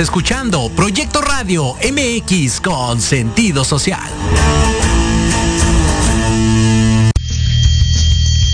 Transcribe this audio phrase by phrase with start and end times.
[0.00, 4.10] Estás escuchando Proyecto Radio MX con sentido social.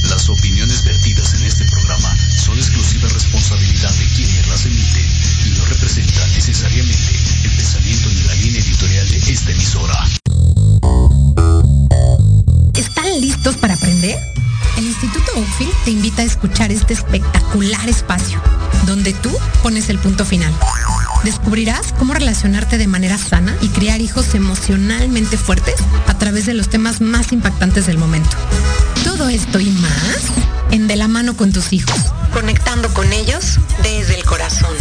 [0.09, 2.13] Las opiniones vertidas en este programa
[2.45, 5.07] son exclusiva responsabilidad de quienes las emiten
[5.47, 10.05] y no representan necesariamente el pensamiento ni la línea editorial de esta emisora.
[12.75, 14.19] ¿Están listos para aprender?
[14.77, 18.43] El Instituto Oakfield te invita a escuchar este espectacular espacio,
[18.85, 19.31] donde tú
[19.63, 20.53] pones el punto final.
[21.27, 25.75] Descubrirás cómo relacionarte de manera sana y criar hijos emocionalmente fuertes
[26.07, 28.37] a través de los temas más impactantes del momento.
[29.03, 30.21] Todo esto y más
[30.71, 31.97] en De la mano con tus hijos,
[32.33, 34.77] conectando con ellos desde el corazón.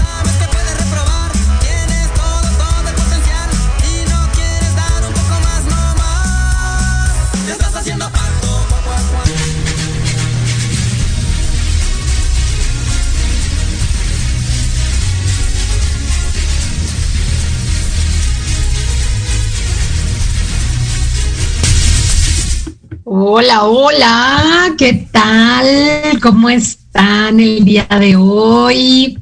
[23.28, 26.20] Hola, hola, ¿qué tal?
[26.22, 29.18] ¿Cómo están el día de hoy?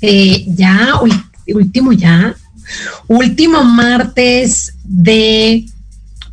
[0.00, 0.94] Eh, ya,
[1.46, 2.34] último ya,
[3.06, 5.66] último martes de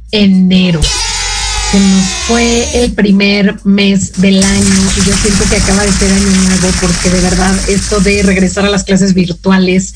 [0.10, 0.80] enero.
[0.82, 6.14] Se nos fue el primer mes del año y yo siento que acaba de ser
[6.14, 9.96] año nuevo porque de verdad esto de regresar a las clases virtuales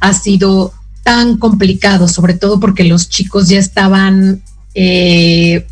[0.00, 4.42] ha sido tan complicado, sobre todo porque los chicos ya estaban
[4.74, 5.66] eh,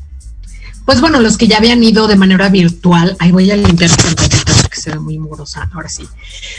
[0.85, 3.91] pues bueno, los que ya habían ido de manera virtual, ahí voy a limpiar
[4.71, 6.05] que se ve muy morosa, ahora sí.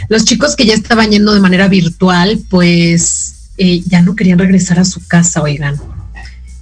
[0.10, 4.80] Los chicos que ya estaban yendo de manera virtual, pues eh, ya no querían regresar
[4.80, 5.80] a su casa, oigan.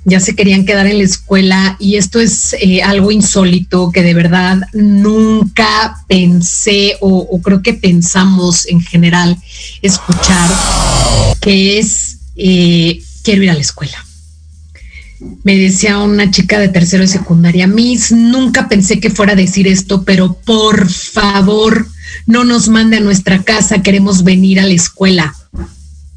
[0.05, 4.13] Ya se querían quedar en la escuela y esto es eh, algo insólito que de
[4.13, 9.37] verdad nunca pensé o, creo que pensamos en general
[9.81, 10.51] escuchar,
[11.39, 13.97] que es eh, quiero ir a la escuela
[15.43, 19.67] me decía una chica de tercero de secundaria, Miss, nunca pensé que fuera a decir
[19.67, 21.87] esto, pero por favor,
[22.25, 25.35] no nos mande a nuestra casa, queremos venir a la escuela.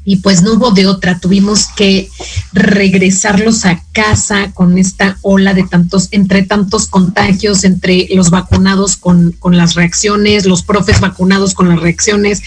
[0.05, 2.09] Y pues no hubo de otra, tuvimos que
[2.53, 9.33] regresarlos a casa con esta ola de tantos, entre tantos contagios, entre los vacunados con,
[9.33, 12.41] con las reacciones, los profes vacunados con las reacciones.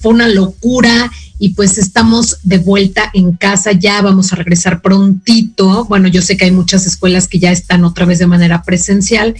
[0.00, 1.12] Fue una locura
[1.42, 5.86] y pues estamos de vuelta en casa, ya vamos a regresar prontito.
[5.86, 9.34] Bueno, yo sé que hay muchas escuelas que ya están otra vez de manera presencial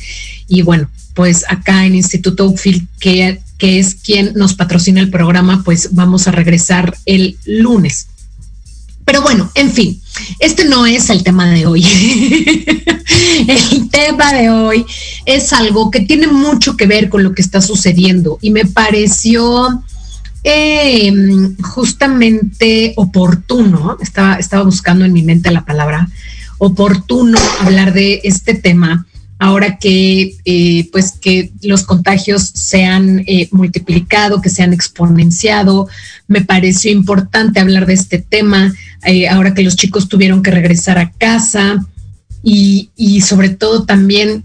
[0.49, 5.63] y bueno, pues acá en Instituto Oakfield, que, que es quien nos patrocina el programa,
[5.65, 8.09] pues vamos a regresar el lunes.
[9.05, 10.01] Pero bueno, en fin,
[10.41, 11.87] este no es el tema de hoy.
[13.47, 14.85] el tema de hoy
[15.25, 19.85] es algo que tiene mucho que ver con lo que está sucediendo y me pareció
[20.45, 21.13] eh,
[21.63, 26.09] justamente oportuno, estaba, estaba buscando en mi mente la palabra,
[26.59, 29.07] oportuno hablar de este tema
[29.43, 35.89] ahora que eh, pues que los contagios se han eh, multiplicado, que se han exponenciado.
[36.29, 38.73] Me pareció importante hablar de este tema
[39.05, 41.85] eh, ahora que los chicos tuvieron que regresar a casa
[42.45, 44.45] y, y sobre todo también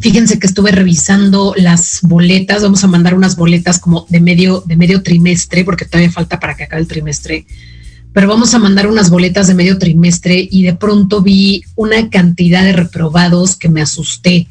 [0.00, 4.76] Fíjense que estuve revisando las boletas, vamos a mandar unas boletas como de medio, de
[4.76, 7.44] medio trimestre, porque todavía falta para que acabe el trimestre,
[8.12, 12.64] pero vamos a mandar unas boletas de medio trimestre y de pronto vi una cantidad
[12.64, 14.48] de reprobados que me asusté.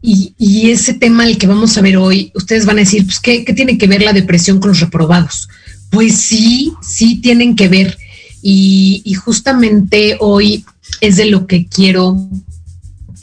[0.00, 3.44] Y, ese tema al que vamos a ver hoy, ustedes van a decir, pues, ¿qué,
[3.44, 5.48] ¿qué tiene que ver la depresión con los reprobados?
[5.90, 7.98] Pues sí, sí tienen que ver.
[8.42, 10.64] Y justamente hoy
[11.00, 12.16] es de lo que quiero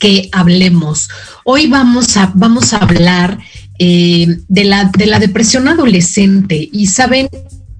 [0.00, 1.08] que hablemos.
[1.44, 3.38] Hoy vamos a, vamos a hablar
[3.78, 6.68] eh, de, la, de la depresión adolescente.
[6.72, 7.28] Y saben,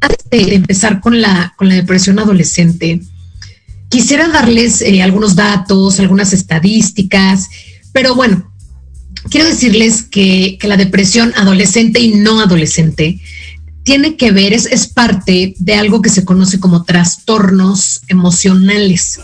[0.01, 3.01] antes de empezar con la, con la depresión adolescente,
[3.89, 7.49] quisiera darles eh, algunos datos, algunas estadísticas,
[7.93, 8.53] pero bueno,
[9.31, 13.19] quiero decirles que, que, la depresión adolescente y no adolescente
[13.83, 19.21] tiene que ver, es, es parte de algo que se conoce como trastornos emocionales.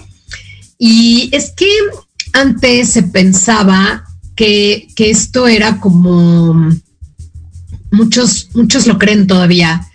[0.79, 1.69] Y es que
[2.37, 4.05] antes se pensaba
[4.35, 6.71] que, esto era como
[7.91, 9.87] muchos, muchos lo creen todavía,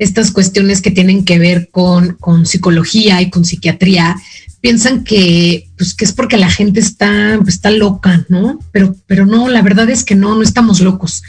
[0.00, 4.16] estas cuestiones que tienen que ver con, psicología y con psiquiatría,
[4.60, 8.58] piensan que, pues, que es porque la gente está, pues, está loca, ¿no?
[8.72, 11.22] Pero, pero no, la verdad es que no, no estamos locos.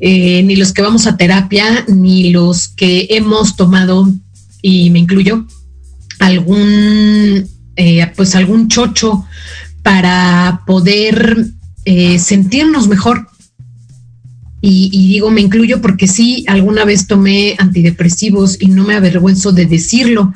[0.00, 4.10] Eh, ni los que vamos a terapia, ni los que hemos tomado,
[4.62, 5.46] y me incluyo,
[6.18, 7.46] algún,
[7.76, 9.26] eh, pues algún chocho
[9.88, 11.46] para poder
[11.86, 13.26] eh, sentirnos mejor.
[14.60, 19.64] y, digo, me incluyo porque sí, alguna vez tomé antidepresivos y no me avergüenzo de
[19.64, 20.34] decirlo.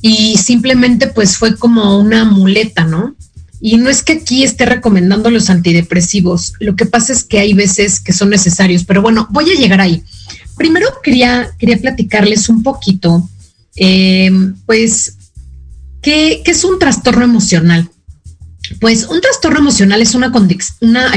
[0.00, 3.16] Y simplemente pues fue como una muleta, ¿no?
[3.60, 7.54] Y no es que aquí esté recomendando los antidepresivos, lo que pasa es que hay
[7.54, 10.04] veces que son necesarios, pero bueno, voy a llegar ahí.
[10.56, 13.28] Primero quería, quería platicarles un poquito,
[13.74, 14.30] eh,
[14.66, 15.16] pues,
[16.00, 17.90] ¿qué, ¿qué es un trastorno emocional?
[18.80, 21.12] Pues un trastorno emocional es una condición, una,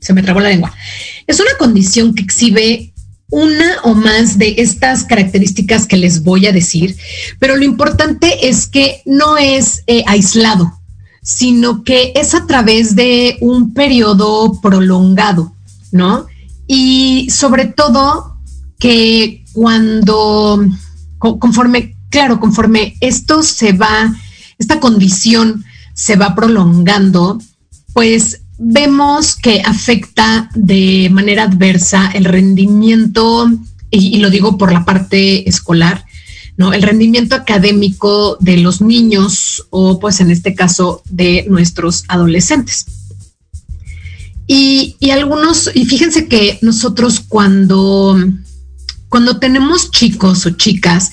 [0.00, 0.74] se me la lengua,
[1.26, 2.92] es una condición que exhibe
[3.28, 6.96] una o más de estas características que les voy a decir,
[7.38, 10.80] pero lo importante es que no es eh, aislado,
[11.22, 15.52] sino que es a través de un periodo prolongado,
[15.90, 16.26] ¿no?
[16.68, 18.36] Y sobre todo
[18.78, 20.64] que cuando,
[21.18, 24.14] conforme, claro, conforme esto se va,
[24.58, 25.64] esta condición
[25.96, 27.40] se va prolongando,
[27.94, 33.50] pues vemos que afecta de manera adversa el rendimiento,
[33.90, 36.04] y, lo digo por la parte escolar,
[36.58, 36.74] ¿no?
[36.74, 42.84] El rendimiento académico de los niños o pues en este caso de nuestros adolescentes.
[44.46, 48.18] Y, y, algunos, y fíjense que nosotros cuando,
[49.08, 51.10] cuando tenemos chicos o chicas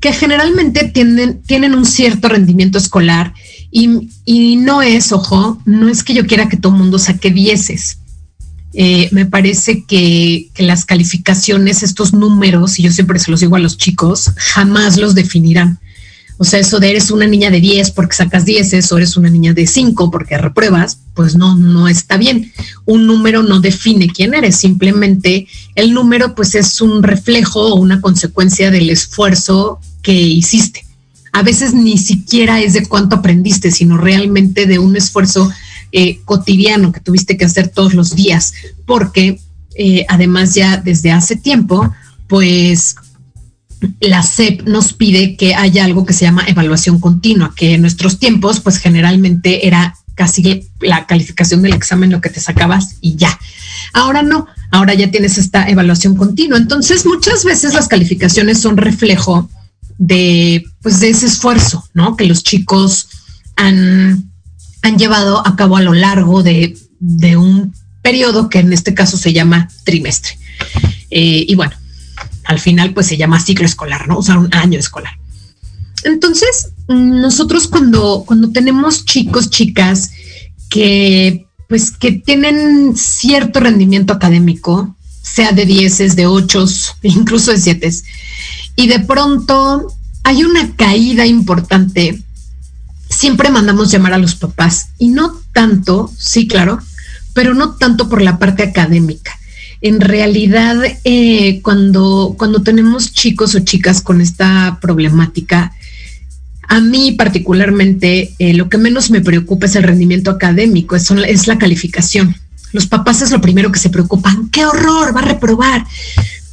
[0.00, 3.32] que generalmente tienen, tienen un cierto rendimiento escolar
[3.76, 7.98] y, no es, ojo, no es que yo quiera que todo el mundo saque dieces.
[8.72, 13.58] Eh, me parece que, las calificaciones, estos números, y yo siempre se los digo a
[13.58, 15.80] los chicos, jamás los definirán.
[16.38, 19.28] O sea, eso de eres una niña de 10 porque sacas 10 o eres una
[19.28, 22.52] niña de 5 porque repruebas, pues no, no está bien.
[22.84, 28.00] Un número no define quién eres, simplemente el número pues es un reflejo o una
[28.00, 30.83] consecuencia del esfuerzo que hiciste
[31.34, 35.50] a veces ni siquiera es de cuánto aprendiste, sino realmente de un esfuerzo
[35.90, 38.54] eh, cotidiano que tuviste que hacer todos los días,
[38.86, 39.40] porque
[39.74, 41.92] eh, además ya desde hace tiempo,
[42.28, 42.94] pues
[43.98, 48.20] la SEP nos pide que haya algo que se llama evaluación continua, que en nuestros
[48.20, 53.36] tiempos, pues generalmente era casi la calificación del examen lo que te sacabas y ya.
[53.92, 56.58] Ahora no, ahora ya tienes esta evaluación continua.
[56.58, 59.50] Entonces, muchas veces las calificaciones son reflejo
[59.98, 62.14] de, pues, de ese esfuerzo, ¿no?
[62.14, 63.08] Que los chicos
[63.56, 64.30] han,
[64.82, 66.76] han llevado a cabo a lo largo de,
[67.36, 70.38] un periodo que en este caso se llama trimestre.
[71.10, 71.72] Eh, y bueno,
[72.44, 74.18] al final pues se llama ciclo escolar, ¿no?
[74.18, 75.14] O sea, un año escolar.
[76.04, 80.10] Entonces, nosotros cuando, cuando tenemos chicos, chicas
[80.68, 87.90] que pues que tienen cierto rendimiento académico, sea de dieces, de ochos, incluso de siete,
[88.76, 89.88] y de pronto
[90.24, 92.20] hay una caída importante,
[93.08, 96.80] siempre mandamos llamar a los papás y no tanto, sí, claro,
[97.32, 99.38] pero no tanto por la parte académica.
[99.80, 105.72] En realidad, eh, cuando, cuando tenemos chicos o chicas con esta problemática,
[106.66, 111.46] a mí particularmente eh, lo que menos me preocupa es el rendimiento académico, es, es
[111.46, 112.34] la calificación.
[112.72, 114.48] Los papás es lo primero que se preocupan.
[114.48, 115.14] ¡Qué horror!
[115.14, 115.84] Va a reprobar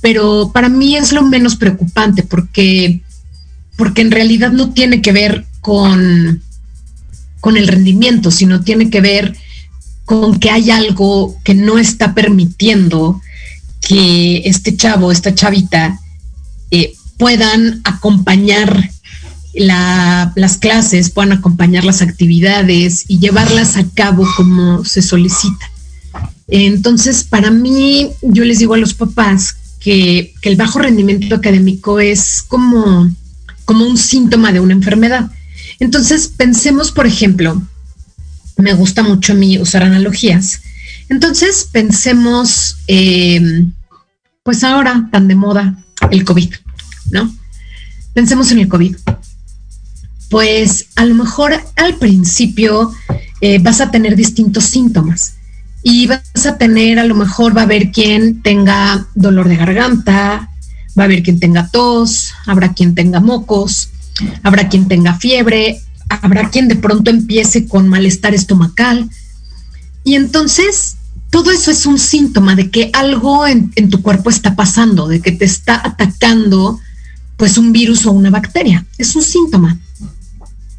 [0.02, 3.02] pero para mí es lo menos preocupante porque,
[3.76, 6.42] porque en realidad no tiene que ver con,
[7.40, 9.36] con el rendimiento, sino tiene que ver
[10.06, 13.22] con que hay algo que no está permitiendo
[13.80, 16.00] que este chavo, esta chavita,
[16.70, 18.90] eh, puedan acompañar
[19.54, 25.72] las clases, puedan acompañar las actividades y llevarlas a cabo como se solicita.
[26.48, 32.44] Entonces, para mí, yo les digo a los papás que, el bajo rendimiento académico es
[32.48, 33.10] como,
[33.72, 35.32] como un síntoma de una enfermedad.
[35.80, 37.62] Entonces, pensemos, por ejemplo,
[38.58, 40.62] me gusta mucho a mí usar analogías.
[41.08, 43.72] Entonces, pensemos, em,
[44.44, 46.54] pues ahora tan de moda, el COVID,
[47.12, 47.34] ¿no?
[48.14, 48.94] Pensemos en el COVID.
[50.30, 52.94] Pues a lo mejor al principio
[53.40, 55.36] eh, vas a tener distintos síntomas
[55.82, 60.51] y vas a tener, a lo mejor va a haber quien tenga dolor de garganta,
[60.98, 63.90] va a haber quien tenga tos, habrá quien tenga mocos,
[64.44, 69.10] habrá quien tenga fiebre, habrá quien de pronto empiece con malestar estomacal.
[70.04, 70.98] Y entonces
[71.30, 75.32] todo eso es un síntoma de que algo en, tu cuerpo está pasando, de que
[75.32, 76.80] te está atacando
[77.38, 78.86] pues un virus o una bacteria.
[78.98, 79.80] Es un síntoma.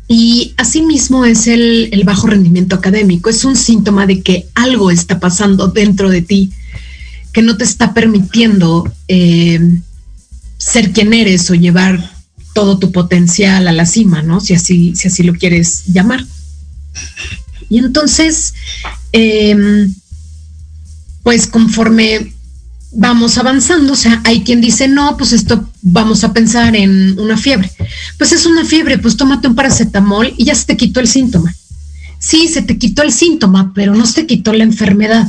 [0.08, 5.68] Y asimismo es el, bajo rendimiento académico, es un síntoma de que algo está pasando
[5.68, 6.52] dentro de ti
[7.32, 9.58] que no te está permitiendo eh,
[10.64, 12.12] ser quien eres o llevar
[12.52, 14.40] todo tu potencial a la cima, ¿no?
[14.40, 16.24] Si así, si así lo quieres llamar.
[17.68, 18.54] Y entonces,
[19.12, 19.92] em,
[21.22, 22.32] pues conforme
[22.92, 27.36] vamos avanzando, o sea, hay quien dice, no, pues esto vamos a pensar en una
[27.36, 27.72] fiebre.
[28.18, 31.54] Pues es una fiebre, pues tómate un paracetamol y ya se te quitó el síntoma.
[32.18, 35.26] Sí, se te quitó el síntoma, pero no se te quitó la enfermedad.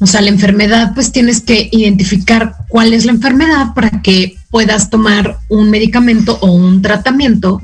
[0.00, 4.90] O sea, la enfermedad, pues tienes que identificar cuál es la enfermedad para que puedas
[4.90, 7.60] tomar un medicamento o un tratamiento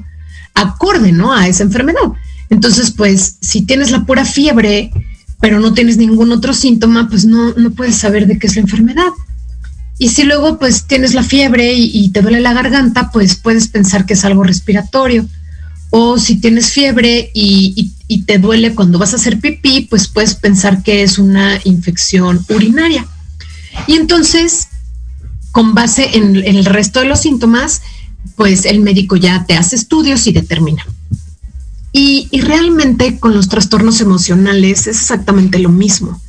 [0.54, 1.32] acorde, ¿no?
[1.32, 2.12] A esa enfermedad.
[2.50, 4.90] Entonces, pues, si tienes la pura fiebre,
[5.40, 8.62] pero no tienes ningún otro síntoma, pues no, no puedes saber de qué es la
[8.62, 9.10] enfermedad.
[9.98, 14.06] Y si luego pues tienes la fiebre y, te duele la garganta, pues puedes pensar
[14.06, 15.26] que es algo respiratorio.
[15.90, 17.92] O si tienes fiebre y,
[18.26, 23.06] te duele cuando vas a hacer pipí, pues puedes pensar que es una infección urinaria.
[23.86, 24.68] Y entonces,
[25.54, 27.80] con base en el resto de los síntomas,
[28.34, 30.84] pues el médico ya te hace estudios y determina.
[31.92, 36.20] Y, realmente con los trastornos emocionales es exactamente lo mismo.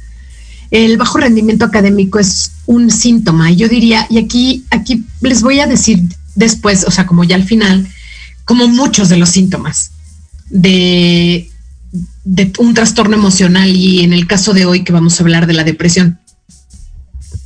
[0.69, 3.49] El bajo rendimiento académico es un síntoma.
[3.49, 6.03] Yo diría, y aquí, aquí les voy a decir
[6.35, 7.87] después, o sea, como ya al final,
[8.45, 9.89] como muchos de los síntomas
[10.51, 11.49] de
[12.59, 15.63] un trastorno emocional y en el caso de hoy que vamos a hablar de la
[15.63, 16.19] depresión.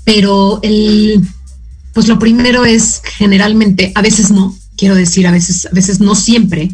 [0.03, 1.25] Pero el,
[1.99, 6.15] pues lo primero es generalmente, a veces no, quiero decir, a veces, a veces no
[6.15, 6.71] siempre,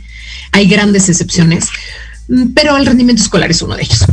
[0.51, 1.65] hay grandes excepciones,
[2.27, 4.05] mm, pero el rendimiento escolar es uno de ellos.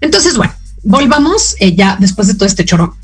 [0.00, 2.96] Entonces, bueno, volvamos eh, ya después de todo este choro.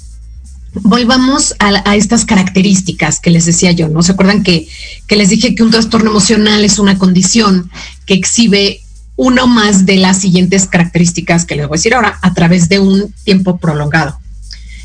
[0.74, 4.02] Volvamos a, estas características que les decía yo, ¿no?
[4.02, 4.66] ¿Se acuerdan que,
[5.06, 7.70] que les dije que un trastorno emocional es una condición
[8.06, 8.80] que exhibe
[9.14, 12.80] uno más de las siguientes características que les voy a decir ahora a través de
[12.80, 14.18] un tiempo prolongado?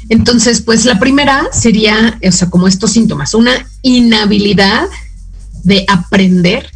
[0.10, 4.88] Entonces, pues la primera sería, o sea, como estos síntomas, una inhabilidad
[5.64, 6.72] de aprender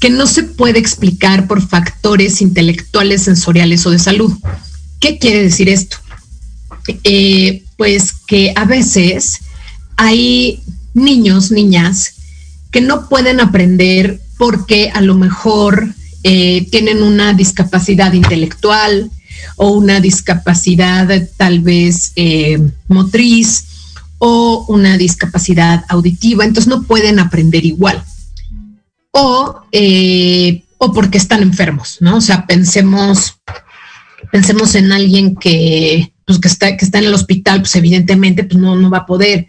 [0.00, 4.32] que no se puede explicar por factores intelectuales, sensoriales o de salud.
[4.98, 5.98] ¿Qué quiere decir esto?
[7.04, 9.40] Eh, pues que a veces
[9.96, 10.62] hay
[10.94, 12.14] niños, niñas,
[12.70, 19.10] que no pueden aprender porque a lo mejor eh, tienen una discapacidad intelectual
[19.56, 23.66] o una discapacidad tal vez eh, motriz
[24.18, 28.04] o una discapacidad auditiva, entonces no pueden aprender igual
[29.12, 32.16] o, eh, o porque están enfermos, ¿no?
[32.16, 33.40] O sea, pensemos,
[34.30, 38.60] pensemos en alguien que, pues, que, está, que está en el hospital, pues evidentemente pues,
[38.60, 39.48] no, no va a poder,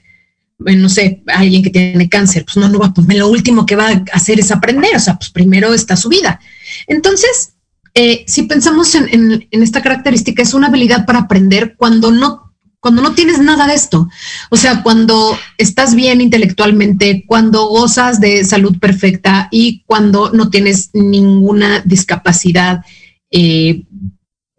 [0.65, 3.75] eh, no sé, alguien que tiene cáncer, pues no, no va poder, lo último que
[3.75, 6.39] va a hacer es aprender, o sea, pues primero está su vida.
[6.87, 7.53] Entonces,
[7.93, 13.13] eh, si pensamos en, esta característica, es una habilidad para aprender cuando no cuando no
[13.13, 14.09] tienes nada de esto.
[14.49, 20.89] O sea, cuando estás bien intelectualmente, cuando gozas de salud perfecta y cuando no tienes
[20.93, 22.83] ninguna discapacidad
[23.29, 23.83] eh,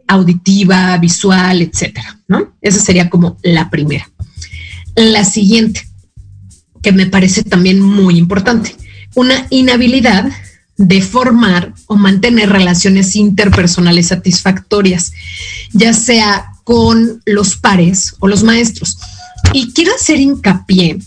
[0.07, 2.55] auditiva, visual, etcétera, ¿no?
[2.61, 4.09] Esa sería como la primera.
[4.95, 5.83] La siguiente,
[6.81, 8.77] que me parece también muy importante,
[9.17, 10.31] una inhabilidad
[10.77, 15.13] de formar o mantener relaciones interpersonales satisfactorias,
[15.73, 18.97] ya sea con los pares o los maestros.
[19.53, 20.99] Y quiero hacer hincapié,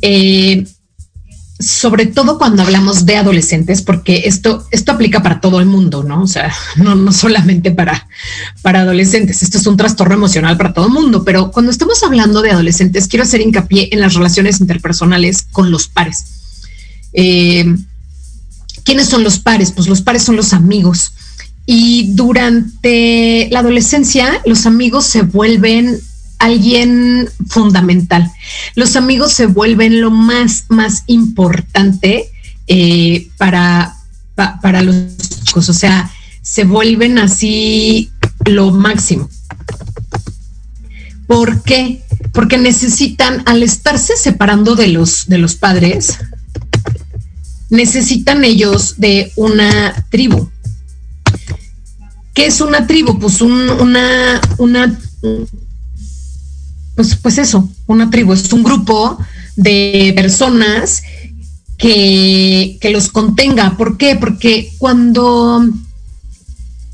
[0.00, 0.66] eh,
[1.60, 6.22] sobre todo cuando hablamos de adolescentes, porque esto, esto aplica para todo el mundo, ¿no?
[6.22, 8.08] O sea, no, no solamente para,
[8.62, 12.40] para adolescentes, esto es un trastorno emocional para todo el mundo, pero cuando estamos hablando
[12.40, 16.24] de adolescentes, quiero hacer hincapié en las relaciones interpersonales con los pares.
[17.12, 17.76] Eh,
[18.84, 19.72] ¿Quiénes son los pares?
[19.72, 21.12] Pues los pares son los amigos
[21.66, 25.98] y durante la adolescencia, los amigos se vuelven
[26.38, 28.30] alguien fundamental.
[28.74, 32.30] Los amigos se vuelven lo más, más importante
[32.66, 33.94] eh, para,
[34.34, 35.70] para los chicos.
[35.70, 36.10] O sea,
[36.42, 38.10] se vuelven así
[38.44, 39.30] lo máximo.
[41.26, 42.02] ¿Por qué?
[42.32, 46.18] Porque necesitan, al estarse separando de los, de los padres,
[47.70, 50.50] necesitan ellos de una tribu
[52.34, 53.18] ¿Qué es una tribu?
[53.18, 54.98] Pues una, una,
[56.96, 59.16] pues, pues eso, una tribu, es un grupo
[59.54, 61.04] de personas
[61.78, 63.76] que, que los contenga.
[63.76, 64.16] ¿Por qué?
[64.16, 65.64] Porque cuando,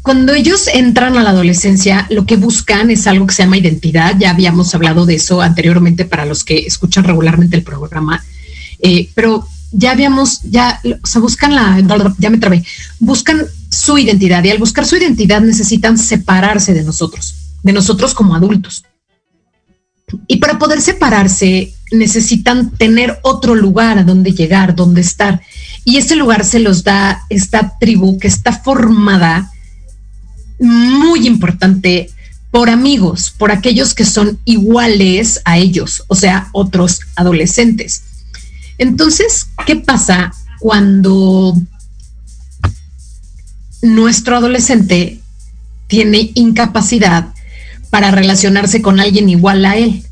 [0.03, 4.17] cuando ellos entran a la adolescencia, lo que buscan es algo que se llama identidad.
[4.19, 8.23] Ya habíamos hablado de eso anteriormente para los que escuchan regularmente el programa.
[8.79, 11.81] Eh, pero ya habíamos, ya, o buscan la,
[12.19, 12.65] ya me trabé,
[12.99, 18.35] buscan su identidad y al buscar su identidad necesitan separarse de nosotros, de nosotros como
[18.35, 18.85] adultos.
[20.27, 25.41] Y para poder separarse necesitan tener otro lugar a donde llegar, donde estar.
[25.85, 29.53] Y ese lugar se los da esta tribu que está formada
[30.59, 32.11] muy importante
[32.51, 38.03] por amigos, por aquellos que son iguales a ellos, o sea, otros adolescentes.
[38.81, 41.55] Entonces, ¿qué pasa cuando
[43.83, 45.21] nuestro adolescente
[45.87, 47.29] tiene incapacidad
[47.91, 50.03] para relacionarse con alguien igual a él?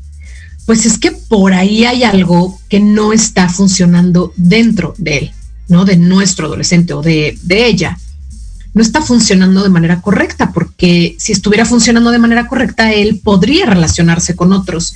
[0.67, 5.31] Pues es que por ahí hay algo que no está funcionando dentro de él,
[5.67, 5.83] ¿no?
[5.83, 7.97] De nuestro adolescente o de, de ella
[8.75, 13.65] no está funcionando de manera correcta, porque si estuviera funcionando de manera correcta, él podría
[13.65, 14.95] relacionarse con otros.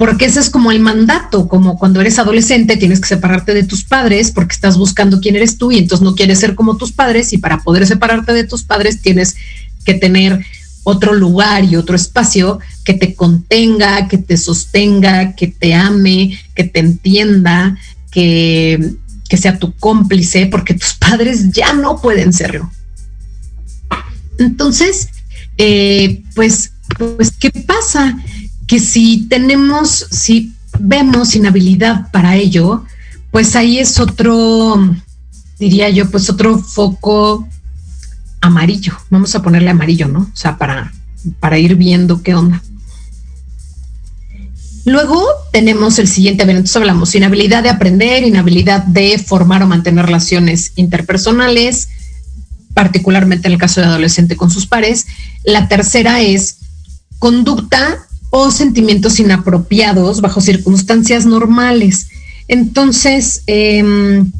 [0.00, 3.84] Porque ese es como el mandato, como cuando eres adolescente tienes que separarte de tus
[3.84, 7.34] padres porque estás buscando quién eres tú y entonces no quieres ser como tus padres
[7.34, 9.36] y para poder separarte de tus padres tienes
[9.84, 10.42] que tener
[10.84, 16.64] otro lugar y otro espacio que te contenga, que te sostenga, que te ame, que
[16.64, 17.76] te entienda,
[18.10, 18.94] que,
[19.28, 22.72] que sea tu cómplice, porque tus padres ya no pueden serlo.
[24.38, 25.10] Entonces,
[25.58, 28.16] eh, pues, pues, ¿qué pasa?
[28.70, 32.84] Que si tenemos, si vemos inhabilidad para ello,
[33.32, 34.94] pues ahí es otro,
[35.58, 37.48] diría yo, pues otro foco
[38.40, 38.92] amarillo.
[39.10, 40.20] Vamos a ponerle amarillo, ¿no?
[40.20, 40.92] O sea, para,
[41.40, 42.62] para ir viendo qué onda.
[44.84, 50.74] Luego tenemos el siguiente, entonces hablamos inhabilidad de aprender, inhabilidad de formar o mantener relaciones
[50.76, 51.88] interpersonales,
[52.72, 55.08] particularmente en el caso de adolescente con sus pares.
[55.42, 56.58] La tercera es
[57.18, 62.08] conducta o sentimientos inapropiados bajo circunstancias normales.
[62.48, 64.30] Entonces, em,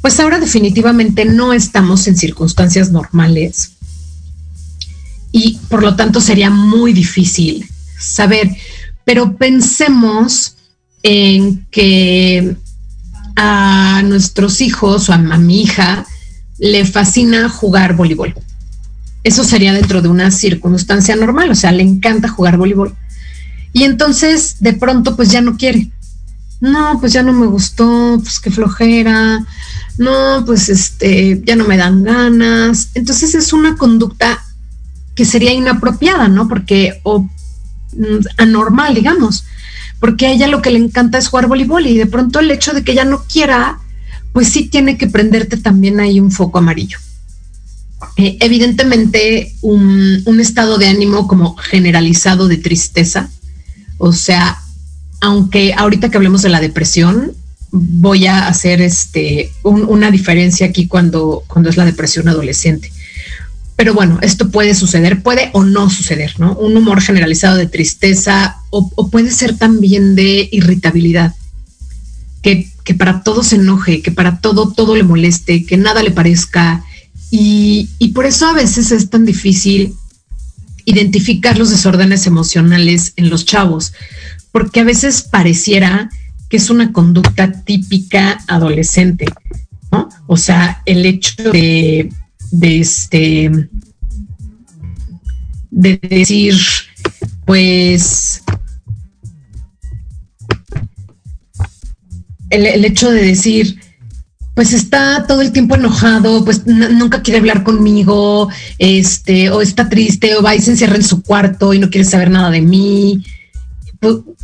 [0.00, 3.72] pues ahora definitivamente no estamos en circunstancias normales
[5.32, 8.50] y por lo tanto sería muy difícil saber,
[9.04, 10.56] pero pensemos
[11.02, 12.56] en que
[13.36, 16.04] a nuestros hijos o a mi hija
[16.58, 18.34] le fascina jugar voleibol.
[19.22, 22.94] Eso sería dentro de una circunstancia normal, o sea, le encanta jugar voleibol.
[23.72, 25.90] Y entonces de pronto pues ya no quiere.
[26.60, 29.44] No, pues ya no me gustó, pues qué flojera.
[29.98, 32.90] No, pues este, ya no me dan ganas.
[32.94, 34.42] Entonces es una conducta
[35.14, 36.48] que sería inapropiada, ¿no?
[36.48, 39.44] Porque, o mm, anormal, digamos,
[39.98, 42.72] porque a ella lo que le encanta es jugar voleibol y de pronto el hecho
[42.72, 43.78] de que ella no quiera
[44.32, 46.98] pues sí tiene que prenderte también ahí un foco amarillo.
[48.16, 53.30] Eh, evidentemente, un, estado de ánimo como generalizado de tristeza,
[54.00, 54.58] o sea,
[55.20, 57.32] aunque ahorita que hablemos de la depresión,
[57.70, 62.90] voy a hacer este, una diferencia aquí cuando, cuando es la depresión adolescente.
[63.76, 66.54] Pero bueno, esto puede suceder, puede o no suceder, ¿no?
[66.56, 71.34] Un humor generalizado de tristeza o, o puede ser también de irritabilidad,
[72.42, 76.10] que que para todo se enoje, que para todo todo le moleste, que nada le
[76.10, 76.84] parezca.
[77.30, 79.94] Y, por eso a veces es tan difícil
[80.84, 83.92] identificar los desórdenes emocionales en los chavos,
[84.52, 86.10] porque a veces pareciera
[86.48, 89.26] que es una conducta típica adolescente,
[89.92, 90.08] ¿no?
[90.26, 92.12] O sea, el hecho de,
[92.50, 93.68] de este,
[95.70, 96.56] de decir,
[97.44, 98.42] pues,
[102.50, 103.80] el, hecho de decir,
[104.60, 110.36] pues está todo el tiempo enojado, pues nunca quiere hablar conmigo, este, o está triste,
[110.36, 113.24] o va y se encierra en su cuarto y no quiere saber nada de mí.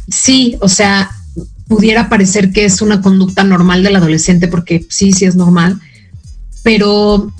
[0.09, 1.11] Sí, o sea,
[1.68, 5.79] pudiera parecer que es una conducta normal del adolescente, porque sí, sí es normal,
[6.62, 7.31] pero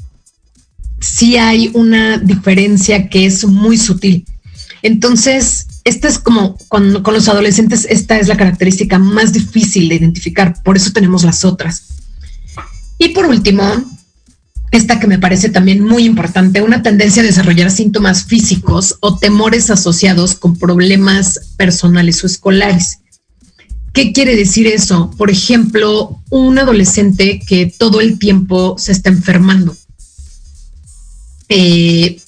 [1.00, 4.26] sí hay una diferencia que es muy sutil.
[4.82, 9.94] Entonces, esta es como con, con los adolescentes, esta es la característica más difícil de
[9.94, 11.96] identificar, por eso tenemos las otras.
[12.98, 13.62] Y por último,
[14.70, 19.70] esta que me parece también muy importante, una tendencia a desarrollar síntomas físicos o temores
[19.70, 22.98] asociados con problemas personales o escolares.
[23.92, 25.11] ¿Qué quiere decir eso?
[25.16, 29.74] Por ejemplo, un adolescente que todo el tiempo se está enfermando.
[31.48, 32.20] Eh,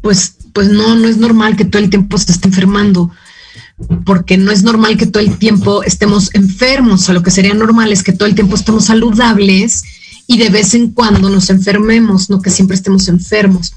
[0.00, 3.12] pues pues no, no es normal que todo el tiempo se esté enfermando,
[4.04, 7.54] porque no es normal que todo el tiempo estemos enfermos, o sea, lo que sería
[7.54, 9.82] normal es que todo el tiempo estemos saludables
[10.26, 13.72] y de vez en cuando nos enfermemos, no que siempre estemos enfermos.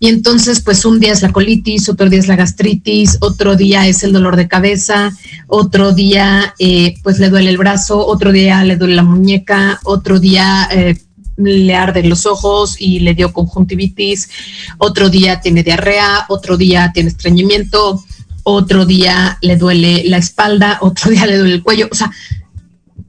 [0.00, 3.88] Y entonces, pues un día es la colitis, otro día es la gastritis, otro día
[3.88, 5.12] es el dolor de cabeza,
[5.48, 10.20] otro día eh, pues le duele el brazo, otro día le duele la muñeca, otro
[10.20, 10.96] día eh,
[11.36, 14.28] le arden los ojos y le dio conjuntivitis,
[14.78, 18.04] otro día tiene diarrea, otro día tiene estreñimiento,
[18.50, 22.10] otro día le duele la espalda, otro día le duele el cuello, o sea,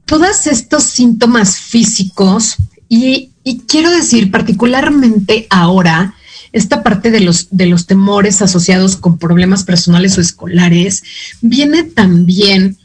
[0.04, 2.56] todos estos síntomas físicos
[2.88, 3.28] y,
[3.66, 6.14] quiero decir particularmente ahora
[6.52, 11.02] esta parte de los, de los temores asociados con problemas personales o escolares
[11.40, 12.76] viene también,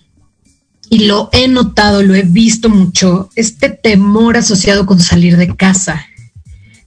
[0.90, 6.06] y lo he notado, lo he visto mucho, este temor asociado con salir de casa,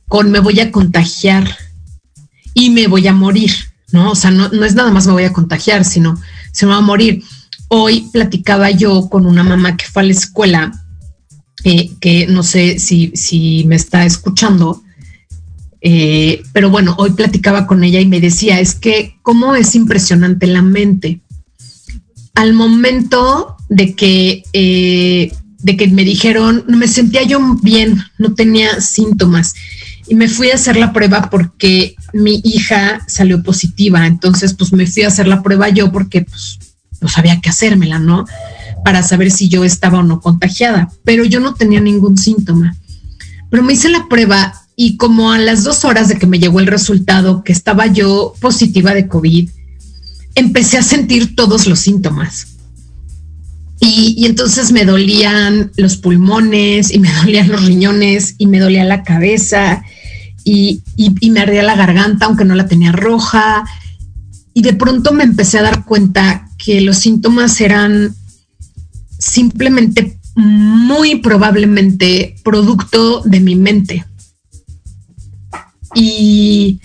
[0.06, 1.56] con me voy a contagiar
[2.54, 3.52] y me voy a morir,
[3.92, 4.12] ¿no?
[4.12, 6.20] O sea, no, no es nada más me voy a contagiar, sino
[6.52, 7.22] se me va a morir.
[7.68, 10.72] Hoy platicaba yo con una mamá que fue a la escuela,
[11.64, 14.82] eh, que no sé si, si me está escuchando,
[15.80, 20.46] eh, pero bueno, hoy platicaba con ella y me decía, es que cómo es impresionante
[20.46, 21.20] la mente.
[22.34, 28.80] Al momento de que, eh, de que me dijeron, me sentía yo bien, no tenía
[28.80, 29.54] síntomas.
[30.08, 34.06] Y me fui a hacer la prueba porque mi hija salió positiva.
[34.06, 36.58] Entonces, pues me fui a hacer la prueba yo porque pues,
[37.00, 38.24] no sabía qué hacérmela, ¿no?
[38.84, 40.90] Para saber si yo estaba o no contagiada.
[41.04, 42.76] Pero yo no tenía ningún síntoma.
[43.50, 46.60] Pero me hice la prueba y como a las dos horas de que me llegó
[46.60, 49.48] el resultado que estaba yo positiva de COVID,
[50.36, 52.58] empecé a sentir todos los síntomas.
[53.80, 59.02] Y, entonces me dolían los pulmones y me dolían los riñones y me dolía la
[59.02, 59.82] cabeza
[60.50, 63.64] y, y me ardía la garganta aunque no la tenía roja.
[64.54, 68.14] Y de pronto me empecé a dar cuenta que los síntomas eran
[69.18, 74.04] simplemente muy probablemente producto de mi mente.
[75.94, 76.80] Y,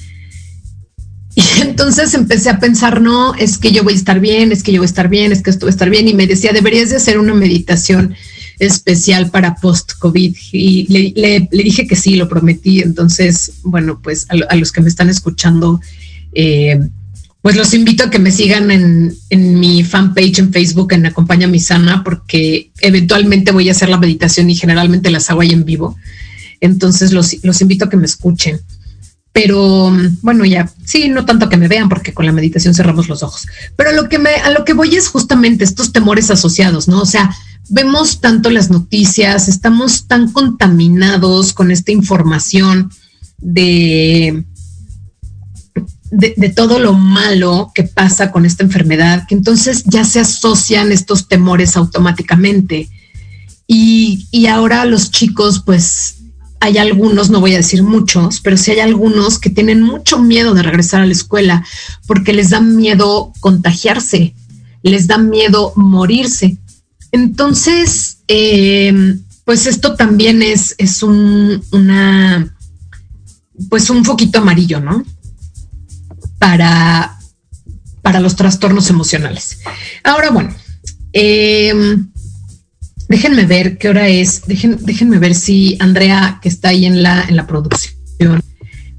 [1.61, 4.79] entonces empecé a pensar, no, es que yo voy a estar bien, es que yo
[4.79, 6.07] voy a estar bien, es que esto va a estar bien.
[6.07, 8.15] Y me decía, deberías de hacer una meditación
[8.59, 10.35] especial para post-COVID.
[10.51, 12.81] Y le, dije que sí, lo prometí.
[12.81, 15.79] Entonces, bueno, pues a, los que me están escuchando,
[16.33, 16.79] eh,
[17.41, 21.47] pues los invito a que me sigan en, en, mi fanpage en Facebook en Acompaña
[21.47, 25.65] Mi Sana, porque eventualmente voy a hacer la meditación y generalmente las hago ahí en
[25.65, 25.97] vivo.
[26.61, 28.61] Entonces los, los invito a que me escuchen.
[29.33, 33.23] Pero bueno, ya sí, no tanto que me vean porque con la meditación cerramos los
[33.23, 33.47] ojos.
[33.75, 37.01] Pero lo que me, a lo que voy es justamente estos temores asociados, ¿no?
[37.01, 37.35] O sea,
[37.69, 42.91] vemos tanto las noticias, estamos tan contaminados con esta información
[43.39, 44.43] de,
[46.11, 51.27] de, todo lo malo que pasa con esta enfermedad, que entonces ya se asocian estos
[51.27, 52.89] temores automáticamente.
[53.67, 56.17] Y, y ahora los chicos, pues
[56.63, 60.53] hay algunos, no voy a decir muchos, pero sí hay algunos que tienen mucho miedo
[60.53, 61.65] de regresar a la escuela
[62.07, 64.33] porque les da miedo contagiarse,
[64.81, 66.57] les da miedo morirse.
[67.13, 72.53] Entonces, em, pues esto también es, es un, una,
[73.69, 75.05] pues un foquito amarillo, ¿no?
[76.39, 77.17] Para,
[78.01, 79.59] para los trastornos emocionales.
[80.03, 80.53] Ahora, bueno,
[81.13, 82.03] eh,
[83.13, 84.41] Déjenme ver qué hora es.
[84.47, 88.41] déjenme ver si Andrea, que está ahí en la, en la producción.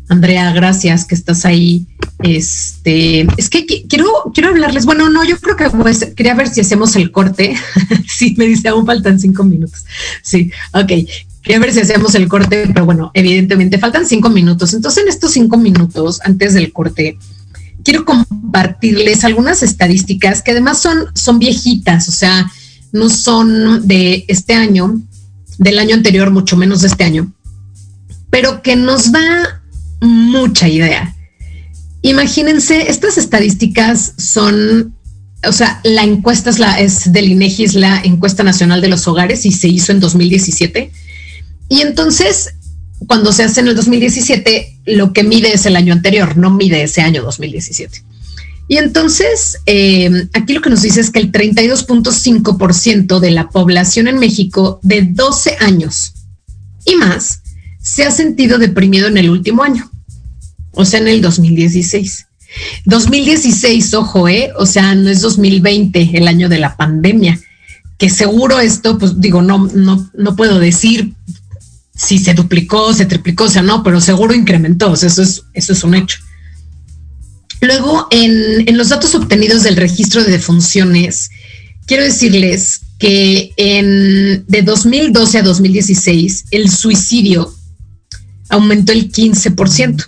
[0.08, 1.86] Andrea, gracias que estás ahí.
[2.20, 4.84] Este, es que quiero, quiero hablarles.
[4.84, 7.56] Bueno, no, yo creo que quería ver si hacemos el corte.
[8.08, 9.84] sí, me dice, aún faltan cinco minutos.
[10.22, 10.92] Sí, ok.
[11.42, 14.72] Quería ver si hacemos el corte, pero bueno, evidentemente faltan cinco minutos.
[14.72, 17.18] Entonces, en estos cinco minutos, antes del corte,
[17.82, 22.08] quiero compartirles algunas estadísticas que además son, son viejitas.
[22.08, 22.50] O sea,
[22.92, 25.00] no son de este año,
[25.58, 27.32] del año anterior, mucho menos de este año,
[28.30, 29.62] pero que nos da
[30.04, 31.14] mucha idea.
[32.02, 34.94] Imagínense, estas estadísticas son,
[35.46, 39.08] o sea, la encuesta es, la, es del INEGI, es la encuesta nacional de los
[39.08, 40.90] hogares y se hizo en 2017.
[41.68, 42.54] Y entonces,
[43.06, 46.82] cuando se hace en el 2017, lo que mide es el año anterior, no mide
[46.82, 48.02] ese año 2017.
[48.68, 54.08] Y entonces, eh, aquí lo que nos dice es que el 32.5% de la población
[54.08, 56.14] en México de 12 años
[56.86, 57.40] y más
[57.80, 59.90] se ha sentido deprimido en el último año,
[60.74, 62.26] o sea, en el 2016.
[62.84, 64.50] 2016, ojo, ¿eh?
[64.56, 67.38] O sea, no es 2020, el año de la pandemia,
[67.98, 71.14] que seguro esto, pues digo, no, no, no puedo decir
[71.96, 75.42] si se duplicó, se triplicó, o sea, no, pero seguro incrementó, o sea, eso es,
[75.52, 76.18] eso es un hecho.
[77.60, 81.30] Luego, en, los datos obtenidos del registro de defunciones,
[81.86, 87.52] quiero decirles que en, de 2012 a 2016 el suicidio
[88.48, 90.06] aumentó el 15%.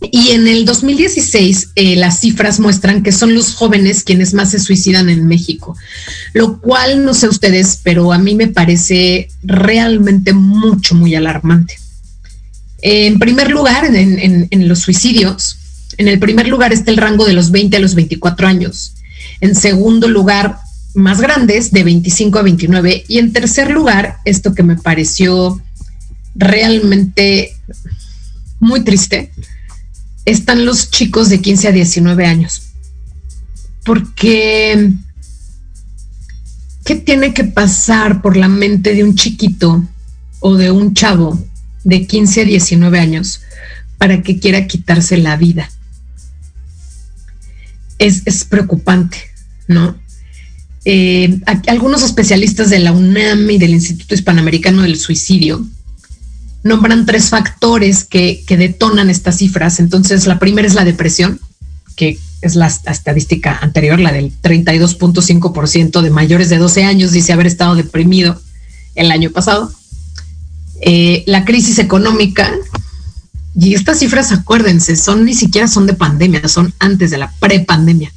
[0.00, 4.58] Y en el 2016 eh, las cifras muestran que son los jóvenes quienes más se
[4.58, 5.76] suicidan en México,
[6.32, 11.78] lo cual no sé ustedes, pero a mí me parece realmente mucho, muy alarmante.
[12.82, 15.58] En primer lugar, en los suicidios,
[15.98, 18.94] en el primer lugar está el rango de los 20 a los 24 años.
[19.42, 20.56] En segundo lugar,
[20.94, 23.04] más grandes, de 25 a 29.
[23.06, 25.60] Y en tercer lugar, esto que me pareció
[26.34, 27.54] realmente
[28.60, 29.30] muy triste,
[30.30, 32.62] están los chicos de 15 a 19 años.
[33.84, 34.92] Porque,
[36.84, 39.84] ¿qué tiene que pasar por la mente de un chiquito
[40.40, 41.42] o de un chavo
[41.84, 43.40] de 15 a 19 años
[43.98, 45.70] para que quiera quitarse la vida?
[47.98, 49.18] Es, preocupante,
[49.68, 49.94] ¿no?
[50.86, 55.66] Eh, algunos especialistas de la UNAM y del Instituto Hispanoamericano del Suicidio
[56.62, 59.80] nombran tres factores que, detonan estas cifras.
[59.80, 61.40] Entonces, la primera es la depresión,
[61.96, 67.46] que es la estadística anterior, la del 32.5% de mayores de 12 años dice haber
[67.46, 68.40] estado deprimido
[68.94, 69.72] el año pasado.
[70.82, 72.50] Eh, la crisis económica,
[73.54, 78.12] y estas cifras, acuérdense, son ni siquiera son de pandemia, son antes de la prepandemia.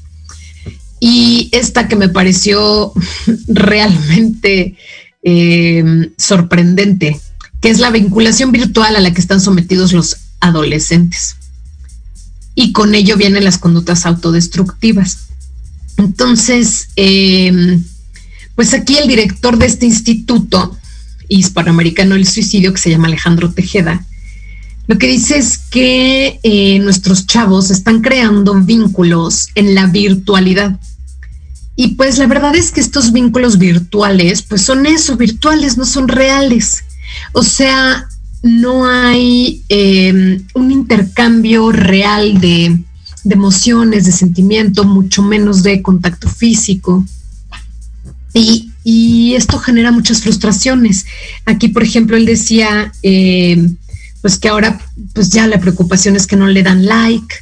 [0.99, 2.93] Y esta que me pareció
[3.47, 4.77] realmente
[5.21, 7.19] eh, sorprendente,
[7.63, 11.37] que es la vinculación virtual a la que están sometidos los adolescentes.
[12.55, 15.29] Y con ello vienen las conductas autodestructivas.
[15.95, 17.81] Entonces, em,
[18.55, 20.77] pues aquí el director de este instituto
[21.29, 24.05] hispanoamericano del suicidio, que se llama Alejandro Tejeda,
[24.87, 30.81] lo que dice es que eh, nuestros chavos están creando vínculos en la virtualidad.
[31.77, 36.09] Y pues la verdad es que estos vínculos virtuales, pues son eso, virtuales, no son
[36.09, 36.83] reales.
[37.31, 38.07] O sea,
[38.41, 42.79] no hay em, un intercambio real de,
[43.29, 47.05] emociones, de sentimiento, mucho menos de contacto físico.
[48.33, 48.69] Y,
[49.35, 51.05] esto genera muchas frustraciones.
[51.45, 53.77] Aquí, por ejemplo, él decía, em,
[54.21, 54.79] pues que ahora,
[55.13, 57.35] pues ya la preocupación es que no le dan like,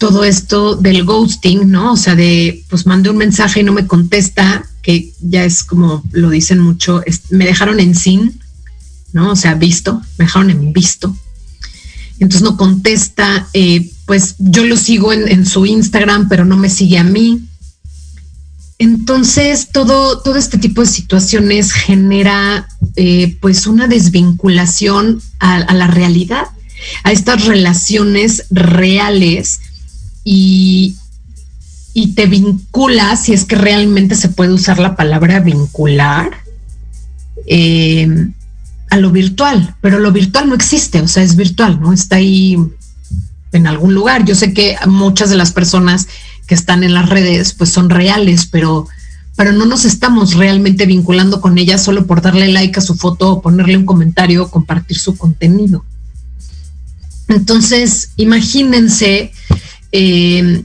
[0.00, 1.92] todo esto del ghosting, ¿no?
[1.92, 6.02] O sea, de, pues mandé un mensaje y no me contesta, que ya es como
[6.12, 8.39] lo dicen mucho, me dejaron en sin,
[9.12, 9.32] ¿no?
[9.32, 11.14] O sea, visto, me dejaron en visto.
[12.18, 16.98] Entonces no contesta, eh, pues yo lo sigo en, su Instagram, pero no me sigue
[16.98, 17.40] a mí.
[18.78, 26.44] Entonces, todo, todo este tipo de situaciones genera eh, pues una desvinculación a, la realidad,
[27.04, 29.60] a estas relaciones reales
[30.22, 30.96] y,
[31.94, 36.30] y te vincula, si es que realmente se puede usar la palabra vincular,
[37.46, 38.30] eh,
[38.90, 41.92] a lo virtual, pero lo virtual no existe, o sea, es virtual, ¿no?
[41.92, 42.58] Está ahí
[43.52, 44.24] en algún lugar.
[44.24, 46.08] Yo sé que muchas de las personas
[46.46, 48.88] que están en las redes pues son reales, pero
[49.36, 53.32] pero no nos estamos realmente vinculando con ellas solo por darle like a su foto
[53.32, 55.82] o ponerle un comentario o compartir su contenido.
[57.26, 59.32] Entonces, imagínense
[59.92, 60.64] eh,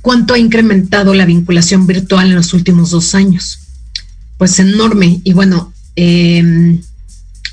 [0.00, 3.58] cuánto ha incrementado la vinculación virtual en los últimos dos años.
[4.38, 5.20] Pues enorme.
[5.22, 6.80] Y bueno, eh,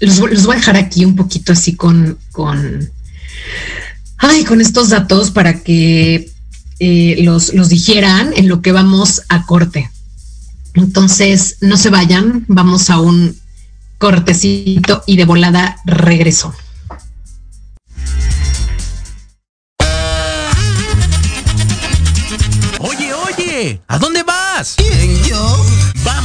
[0.01, 2.89] los, voy a dejar aquí un poquito así con, con,
[4.17, 6.29] ay, con estos datos para que
[6.79, 9.89] eh, los, los dijeran en lo que vamos a corte.
[10.73, 13.37] Entonces, no se vayan, vamos a un
[13.97, 16.53] cortecito y de volada regreso.
[22.79, 24.75] Oye, oye, ¿a dónde vas?
[24.77, 25.00] ¿Quién, yo?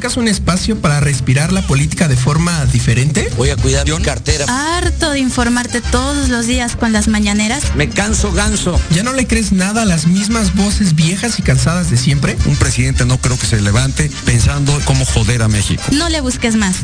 [0.00, 3.30] ¿Buscas un espacio para respirar la política de forma diferente?
[3.36, 4.46] Voy a cuidar mi cartera.
[4.48, 7.76] Harto de informarte todos los días con las mañaneras.
[7.76, 8.80] Me canso ganso.
[8.94, 12.34] ¿Ya no le crees nada a las mismas voces viejas y cansadas de siempre?
[12.46, 15.82] Un presidente no creo que se levante pensando cómo joder a México.
[15.92, 16.76] No le busques más.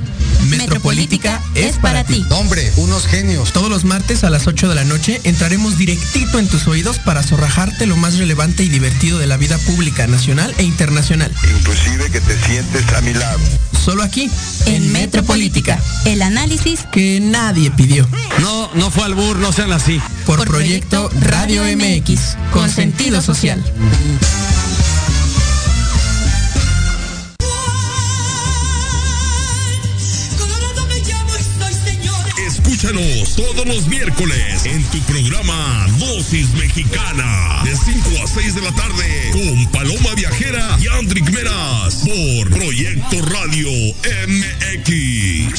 [0.51, 2.23] Metropolítica, es para ti.
[2.29, 3.55] Hombre, unos genios.
[3.55, 7.23] Todos los martes a las 8 de la noche entraremos directito en tus oídos para
[7.23, 11.33] zorrajarte lo más relevante y divertido de la vida pública nacional e internacional.
[11.59, 13.01] Inclusive que te sientes a
[13.85, 14.29] Solo aquí,
[14.67, 18.09] en Metropolítica, el análisis que nadie pidió.
[18.41, 20.01] No, no fue al bur, no sean así.
[20.27, 23.63] Por, proyecto Radio MX, con sentido social.
[32.77, 38.73] Escúchanos todos los miércoles en tu programa Dosis Mexicana de 5 a 6 de la
[38.73, 43.71] tarde con Paloma Viajera y Andrick Meras por Proyecto Radio
[44.29, 45.55] MX.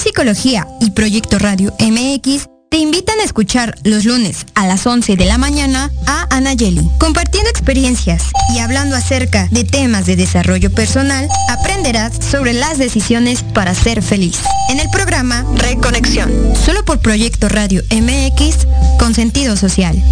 [0.00, 5.26] Psicología y Proyecto Radio MX te invitan a escuchar los lunes a las 11 de
[5.26, 8.22] la mañana a Anayeli, compartiendo experiencias
[8.54, 14.38] y hablando acerca de temas de desarrollo personal, aprenderás sobre las decisiones para ser feliz.
[14.70, 16.32] En el programa Reconexión,
[16.64, 18.66] solo por Proyecto Radio MX
[18.98, 20.02] con sentido social.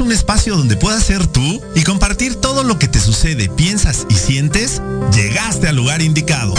[0.00, 4.14] Un espacio donde puedas ser tú y compartir todo lo que te sucede, piensas y
[4.14, 4.80] sientes,
[5.12, 6.54] llegaste al lugar indicado.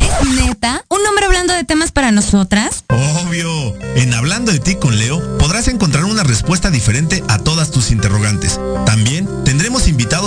[0.00, 0.84] ¿Es neta?
[0.88, 2.84] ¿Un hombre hablando de temas para nosotras?
[2.88, 3.76] Obvio.
[3.94, 8.58] En Hablando de ti con Leo podrás encontrar una respuesta diferente a todas tus interrogantes.
[8.84, 9.28] También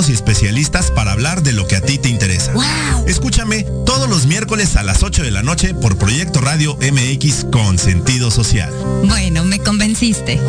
[0.01, 2.53] invitados y especialistas para hablar de lo que a ti te interesa.
[2.53, 3.05] Wow.
[3.07, 7.77] Escúchame todos los miércoles a las 8 de la noche por Proyecto Radio MX con
[7.77, 8.71] sentido social.
[9.05, 10.39] Bueno, me convenciste.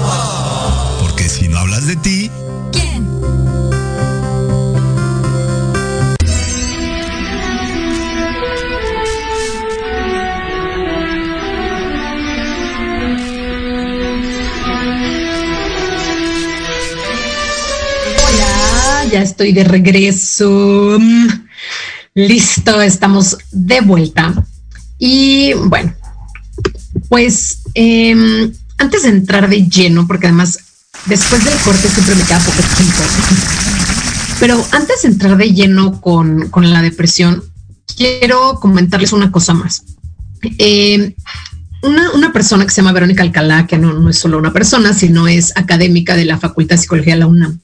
[1.00, 2.30] Porque si no hablas de ti,
[19.12, 20.98] ya estoy de regreso.
[22.14, 24.34] Listo, estamos de vuelta.
[24.98, 25.94] Y bueno,
[27.08, 30.58] pues eh, antes de entrar de lleno, porque además
[31.06, 33.02] después del corte siempre me queda poco tiempo,
[34.40, 37.44] pero antes de entrar de lleno con, con la depresión,
[37.96, 39.84] quiero comentarles una cosa más.
[40.58, 41.14] Eh,
[41.82, 44.92] una, una, persona que se llama Verónica Alcalá, que no, no, es solo una persona,
[44.94, 47.60] sino es académica de la Facultad de Psicología de la UNAM,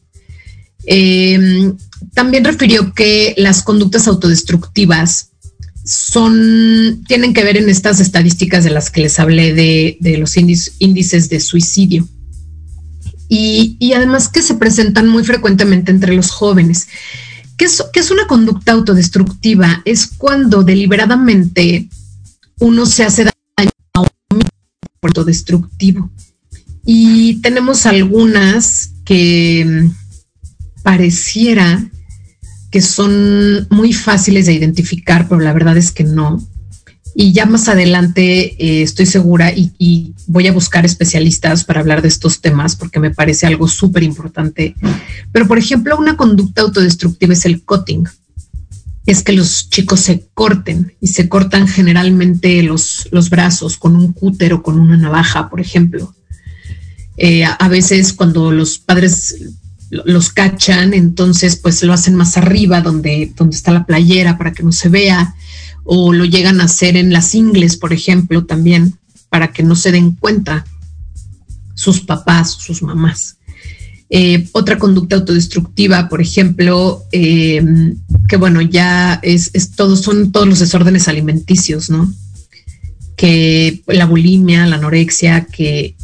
[0.91, 1.73] eh,
[2.15, 5.31] también refirió que las conductas autodestructivas
[5.85, 10.37] son, tienen que ver en estas estadísticas de las que les hablé de, de los
[10.37, 12.09] índices, índices de suicidio.
[13.29, 16.89] Y, y, además que se presentan muy frecuentemente entre los jóvenes.
[17.59, 19.83] ¿Qué es, qué es una conducta autodestructiva?
[19.85, 21.91] Es cuando deliberadamente
[22.61, 24.43] uno se hace daño a un
[25.03, 26.11] autodestructivo.
[26.87, 29.91] Y tenemos algunas que
[30.89, 31.85] pareciera
[32.71, 36.43] que son muy fáciles de identificar, pero la verdad es que no.
[37.15, 42.09] Y ya más adelante eh, estoy segura y, voy a buscar especialistas para hablar de
[42.09, 44.75] estos temas porque me parece algo súper importante.
[45.31, 48.09] Pero, por ejemplo, una conducta autodestructiva es el cutting.
[49.05, 54.55] Es que los chicos se corten y se cortan generalmente los, brazos con un cúter
[54.55, 56.15] o con una navaja, por ejemplo.
[57.19, 59.35] Eh, a veces cuando los padres
[59.91, 64.63] los cachan, entonces pues lo hacen más arriba donde, donde está la playera para que
[64.63, 65.35] no se vea,
[65.85, 68.99] o lo llegan a hacer en las ingles, por ejemplo, también,
[69.31, 70.67] para que no se den cuenta
[71.75, 73.37] sus papás, sus mamás.
[74.11, 77.63] Eh, otra conducta autodestructiva, por ejemplo, eh,
[78.27, 82.13] que bueno, ya es, es todos, son todos los desórdenes alimenticios, ¿no?
[83.17, 85.95] Que la bulimia, la anorexia, que,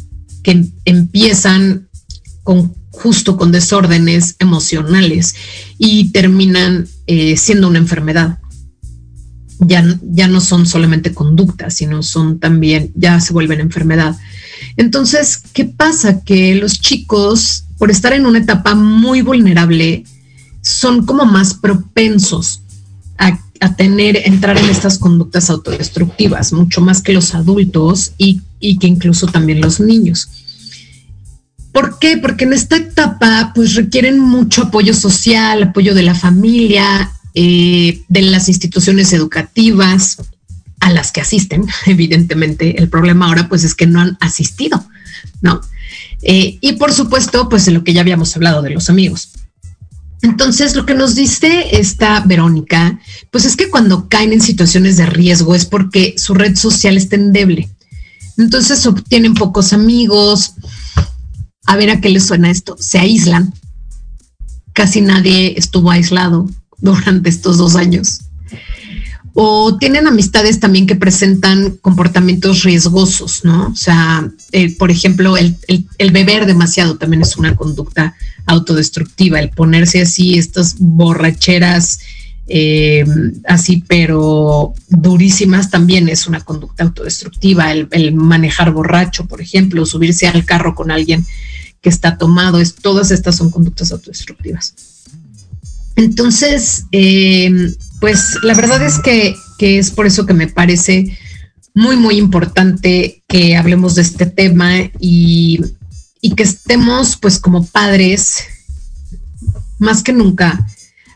[0.43, 1.89] que empiezan
[2.43, 5.35] con justo con desórdenes emocionales
[5.77, 8.39] y terminan eh, siendo una enfermedad.
[9.59, 14.15] Ya, ya no son solamente conductas, sino son también, ya se vuelven enfermedad.
[14.75, 16.21] Entonces, ¿qué pasa?
[16.21, 20.03] Que los chicos, por estar en una etapa muy vulnerable,
[20.61, 22.61] son como más propensos
[23.17, 28.77] a, a tener, entrar en estas conductas autodestructivas, mucho más que los adultos y, y
[28.77, 30.27] que incluso también los niños.
[31.75, 32.17] ¿Por qué?
[32.17, 38.21] Porque en esta etapa pues requieren mucho apoyo social, apoyo de la familia, eh, de
[38.21, 40.19] las instituciones educativas
[40.79, 42.81] a las que asisten, evidentemente.
[42.81, 44.87] El problema ahora pues es que no han asistido,
[45.41, 45.59] ¿no?
[46.21, 49.31] Eh, y por supuesto pues de lo que ya habíamos hablado de los amigos.
[50.21, 53.01] Entonces, lo que nos dice esta Verónica,
[53.31, 57.17] pues es que cuando caen en situaciones de riesgo es porque su red social está
[57.17, 57.69] endeble.
[58.37, 60.53] Entonces obtienen pocos amigos,
[61.65, 63.53] a ver a qué les suena esto, se aíslan.
[64.73, 68.21] Casi nadie estuvo aislado durante estos dos años.
[69.37, 73.67] O tienen amistades también que presentan comportamientos riesgosos, ¿no?
[73.67, 75.57] O sea, eh, por ejemplo, el,
[76.11, 81.99] beber demasiado también es una conducta autodestructiva, el ponerse así, estas borracheras
[82.47, 83.03] eh,
[83.45, 90.27] así, pero durísimas también es una conducta autodestructiva, el, el manejar borracho, por ejemplo, subirse
[90.27, 91.25] al carro con alguien
[91.85, 94.73] que está tomado, es, todas estas son conductas autodestructivas.
[95.95, 101.15] Entonces, eh, pues la verdad es que, que, es por eso que me parece
[101.75, 105.61] muy, muy importante que hablemos de este tema y,
[106.21, 108.39] y que estemos pues como padres
[109.77, 110.65] más que nunca,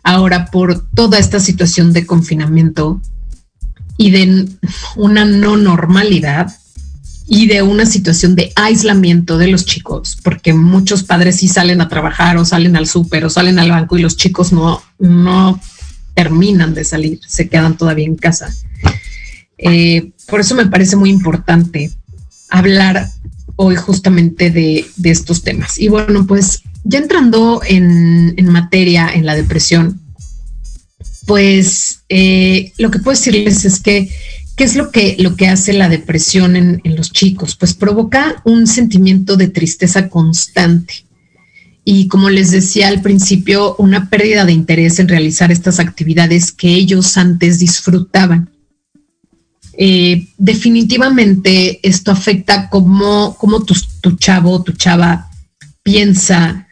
[0.04, 3.02] ahora por toda esta situación de confinamiento
[3.98, 4.48] y de
[4.96, 6.56] una no normalidad
[7.32, 11.88] y de una situación de aislamiento de los chicos, porque muchos padres sí salen a
[11.88, 15.62] trabajar o salen al súper o salen al banco y los chicos no, no
[16.16, 18.52] terminan de salir, se quedan todavía en casa.
[19.60, 21.92] Eh, por eso me parece muy importante
[22.50, 23.08] hablar
[23.58, 25.78] hoy justamente de, estos temas.
[25.78, 30.02] Y bueno, pues ya entrando en, materia en la depresión,
[31.28, 34.10] pues eh, lo que puedo decirles es que,
[34.60, 37.56] ¿qué es lo que, lo que hace la depresión en, en los chicos?
[37.56, 41.06] Pues provoca un sentimiento de tristeza constante
[41.86, 46.74] y como les decía al principio, una pérdida de interés en realizar estas actividades que
[46.74, 48.50] ellos antes disfrutaban.
[49.78, 55.32] Eh, definitivamente esto afecta cómo, cómo tu, tu chavo, tu chava
[55.82, 56.68] piensa,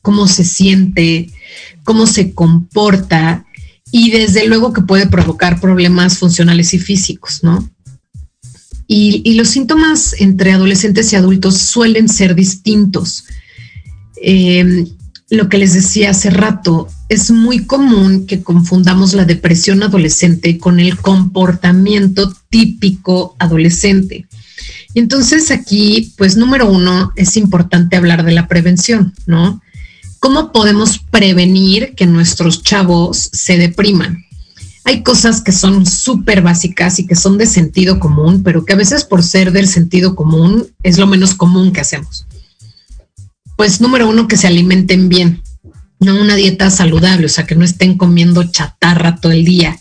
[0.00, 1.30] cómo se siente,
[1.84, 3.44] cómo se comporta
[3.92, 7.70] y desde luego que puede provocar problemas funcionales y físicos, ¿no?
[8.88, 13.24] Y, los síntomas entre adolescentes y adultos suelen ser distintos.
[14.20, 14.86] Eh,
[15.30, 20.78] lo que les decía hace rato, es muy común que confundamos la depresión adolescente con
[20.80, 24.26] el comportamiento típico adolescente.
[24.94, 29.62] Y entonces aquí, pues número uno, es importante hablar de la prevención, ¿no?
[30.22, 34.24] ¿Cómo podemos prevenir que nuestros chavos se depriman?
[34.84, 38.76] Hay cosas que son súper básicas y que son de sentido común, pero que a
[38.76, 42.26] veces por ser del sentido común es lo menos común que hacemos
[43.62, 45.40] pues número uno, que se alimenten bien,
[46.00, 49.78] no una dieta saludable, o sea, que no estén comiendo chatarra todo el día.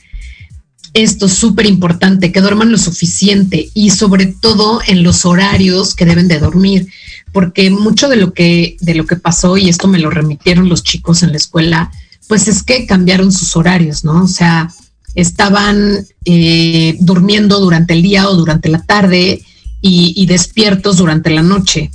[0.94, 6.06] Esto es súper importante, que duerman lo suficiente y sobre todo en los horarios que
[6.06, 6.90] deben de dormir,
[7.32, 10.84] porque mucho de lo que, de lo que pasó, y esto me lo remitieron los
[10.84, 11.92] chicos en la escuela,
[12.28, 14.24] pues es que cambiaron sus horarios, ¿no?
[14.24, 14.72] O sea,
[15.16, 19.44] estaban eh, durmiendo durante el día o durante la tarde
[19.84, 21.90] y despiertos durante la noche.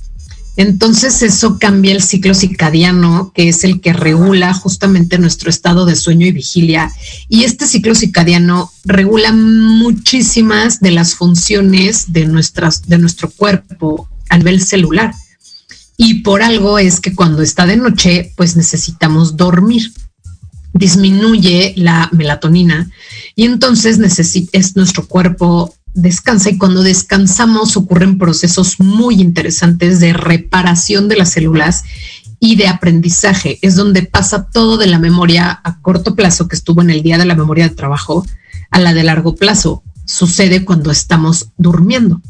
[0.57, 5.97] Entonces eso cambia el ciclo circadiano, que es el que regula justamente nuestro estado de
[5.97, 6.93] sueño y vigilia.
[7.29, 14.39] Y este ciclo circadiano regula muchísimas de las funciones de, nuestras, de nuestro cuerpo a
[14.39, 15.15] nivel celular.
[15.97, 19.93] Y por algo es que cuando está de noche, pues necesitamos dormir.
[20.73, 22.91] Disminuye la melatonina
[23.35, 23.99] y entonces
[24.53, 31.31] es nuestro cuerpo descansa y cuando descansamos ocurren procesos muy interesantes de reparación de las
[31.31, 31.85] células
[32.39, 33.59] y de aprendizaje.
[33.63, 37.17] Es donde pasa todo de la memoria a corto plazo, que estuvo en el día
[37.17, 38.25] de la memoria de trabajo,
[38.71, 39.83] a la de largo plazo.
[40.05, 42.21] Sucede cuando estamos durmiendo.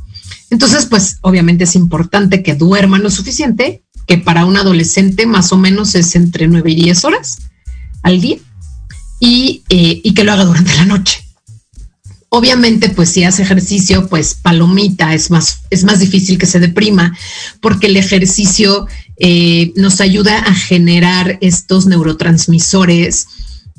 [0.51, 5.57] Entonces, pues obviamente es importante que duerman lo suficiente, que para un adolescente más o
[5.57, 7.39] menos es entre 9 y 10 horas
[8.03, 8.39] al día,
[9.19, 11.27] y, eh, y que lo haga durante la noche
[12.29, 17.17] Obviamente, pues si hace ejercicio, pues palomita, es más, es más difícil que se deprima,
[17.61, 18.87] porque el ejercicio
[19.17, 23.27] eh, nos ayuda a generar estos neurotransmisores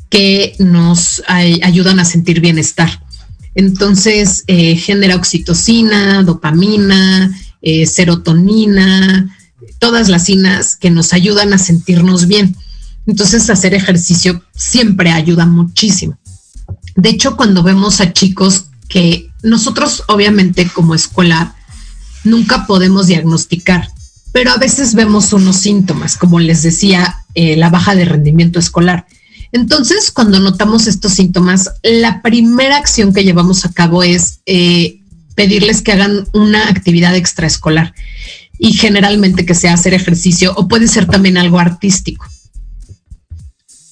[0.09, 3.03] que nos ayudan a sentir bienestar.
[3.57, 9.35] Entonces, eh, genera oxitocina, dopamina, eh, serotonina,
[9.79, 12.55] todas las inas que nos ayudan a sentirnos bien.
[13.07, 16.19] Entonces, hacer ejercicio siempre ayuda muchísimo.
[16.95, 21.55] De hecho, cuando vemos a chicos que nosotros obviamente como escuela
[22.23, 23.89] nunca podemos diagnosticar,
[24.33, 29.07] pero a veces vemos unos síntomas, como les decía, eh, la baja de rendimiento escolar.
[29.57, 34.99] Entonces, cuando notamos estos síntomas, la primera acción que llevamos a cabo es eh,
[35.33, 37.95] pedirles que hagan una actividad extraescolar
[38.59, 42.27] y generalmente que sea hacer ejercicio o puede ser también algo artístico.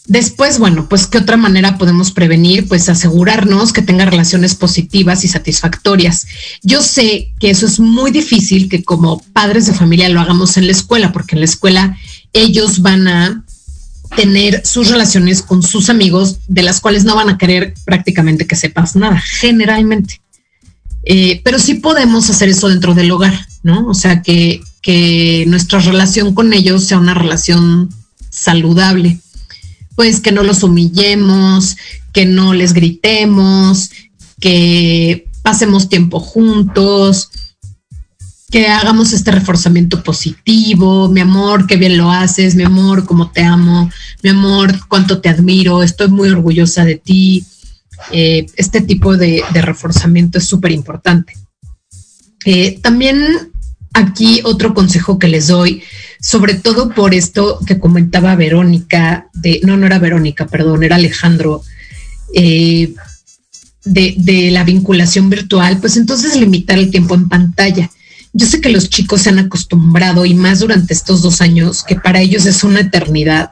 [0.05, 5.27] Después, bueno, pues qué otra manera podemos prevenir, pues asegurarnos que tenga relaciones positivas y
[5.27, 6.27] satisfactorias.
[6.61, 10.67] Yo sé que eso es muy difícil que como padres de familia lo hagamos en
[10.67, 11.97] la escuela, porque en la escuela
[12.33, 13.44] ellos van a
[14.15, 18.55] tener sus relaciones con sus amigos, de las cuales no van a querer prácticamente que
[18.55, 20.21] sepas nada, generalmente.
[21.03, 23.87] Eh, pero sí podemos hacer eso dentro del hogar, ¿no?
[23.87, 27.89] O sea, que, que nuestra relación con ellos sea una relación
[28.29, 29.19] saludable
[29.95, 31.77] pues que no los humillemos,
[32.13, 33.91] que no les gritemos,
[34.39, 37.29] que pasemos tiempo juntos,
[38.55, 43.43] que hagamos este reforzamiento positivo, mi amor, qué bien lo haces, mi amor, cómo te
[43.43, 43.91] amo,
[44.23, 47.45] mi amor, cuánto te admiro, estoy muy orgullosa de ti.
[48.13, 51.33] Eh, este tipo de, reforzamiento es súper importante.
[52.45, 53.51] Eh, también
[53.93, 55.83] aquí otro consejo que les doy,
[56.21, 61.61] sobre todo por esto que comentaba Verónica, de, no, no era Verónica, perdón, era Alejandro,
[62.33, 62.93] eh,
[63.83, 67.91] de, de, la vinculación virtual, pues entonces limitar el tiempo en pantalla.
[68.37, 71.95] Yo sé que los chicos se han acostumbrado y más durante estos dos años, que
[71.95, 73.51] para ellos es una eternidad,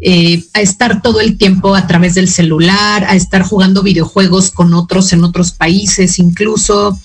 [0.00, 4.72] eh, a estar todo el tiempo a través del celular, a estar jugando videojuegos con
[4.72, 6.98] otros en otros países incluso,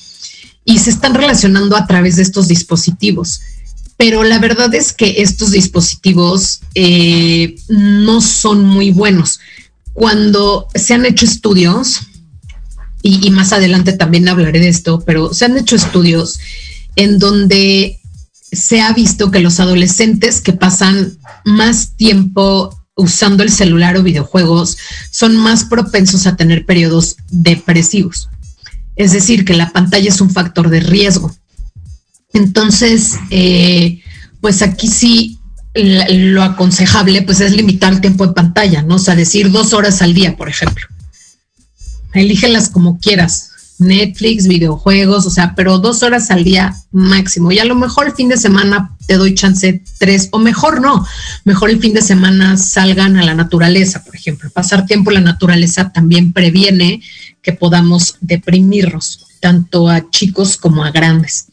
[0.64, 3.42] y se están relacionando a través de estos dispositivos.
[3.98, 9.42] Pero la verdad es que estos dispositivos eh, no son muy buenos.
[9.92, 12.00] Cuando se han hecho estudios,
[13.02, 16.40] y, y más adelante también hablaré de esto, pero se han hecho estudios
[16.98, 18.02] en donde
[18.52, 24.78] se ha visto que los adolescentes que pasan más tiempo usando el celular o videojuegos
[25.12, 28.30] son más propensos a tener periodos depresivos.
[28.96, 31.34] Es decir, que la pantalla es un factor de riesgo.
[32.34, 34.02] Entonces, eh,
[34.42, 35.40] pues aquí sí
[35.76, 38.96] lo aconsejable pues es limitar el tiempo de pantalla, ¿no?
[38.96, 40.88] O sea, decir dos horas al día, por ejemplo.
[42.14, 43.47] Elígelas como quieras.
[43.80, 47.52] Netflix, videojuegos, o sea, pero dos horas al día máximo.
[47.52, 51.06] Y a lo mejor el fin de semana te doy chance tres, o mejor no,
[51.46, 54.50] mejor el fin de semana salgan a la naturaleza, por ejemplo.
[54.50, 57.02] Pasar tiempo en la naturaleza también previene
[57.42, 61.48] que podamos deprimirnos, tanto a chicos como a grandes.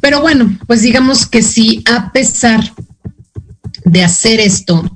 [0.00, 2.72] Pero bueno, pues digamos que si a pesar
[3.84, 4.90] de hacer esto,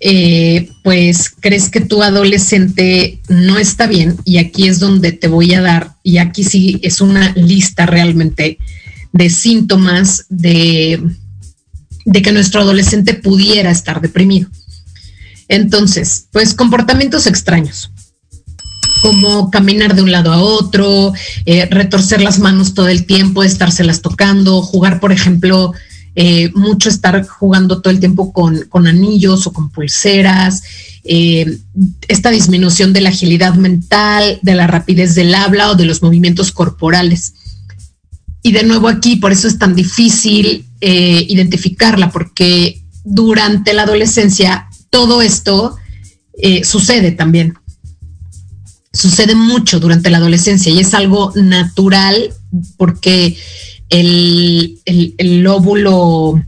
[0.00, 5.54] eh, pues crees que tu adolescente no está bien y aquí es donde te voy
[5.54, 8.58] a dar, y aquí sí es una lista realmente
[9.12, 11.02] de síntomas de,
[12.04, 14.48] de que nuestro adolescente pudiera estar deprimido.
[15.48, 17.90] Entonces, pues comportamientos extraños,
[19.02, 21.12] como caminar de un lado a otro,
[21.44, 25.72] eh, retorcer las manos todo el tiempo, estárselas tocando, jugar, por ejemplo,
[26.18, 30.62] eh, mucho estar jugando todo el tiempo con, anillos o con pulseras,
[31.04, 31.58] eh,
[32.08, 36.52] esta disminución de la agilidad mental, de la rapidez del habla o de los movimientos
[36.52, 37.34] corporales.
[38.42, 44.68] Y de nuevo aquí, por eso es tan difícil eh, identificarla, porque durante la adolescencia
[44.88, 45.76] todo esto
[46.64, 47.54] sucede también.
[48.92, 52.32] Sucede mucho durante la adolescencia y es algo natural
[52.78, 53.36] porque
[53.90, 54.80] el,
[55.42, 56.42] lóbulo,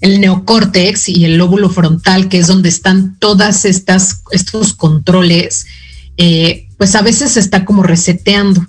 [0.00, 5.66] el neocórtex y el lóbulo frontal, que es donde están todas estas, estos controles,
[6.16, 8.66] eh, pues a veces está como reseteando.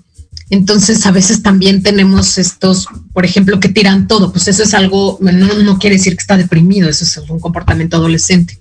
[0.50, 5.18] Entonces, a veces también tenemos estos, por ejemplo, que tiran todo, pues eso es algo,
[5.22, 8.60] no, quiere decir que está deprimido, eso es un comportamiento adolescente.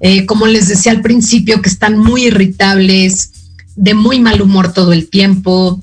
[0.00, 3.30] Eh, como les decía al principio, que están muy irritables,
[3.76, 5.82] de muy mal humor todo el tiempo,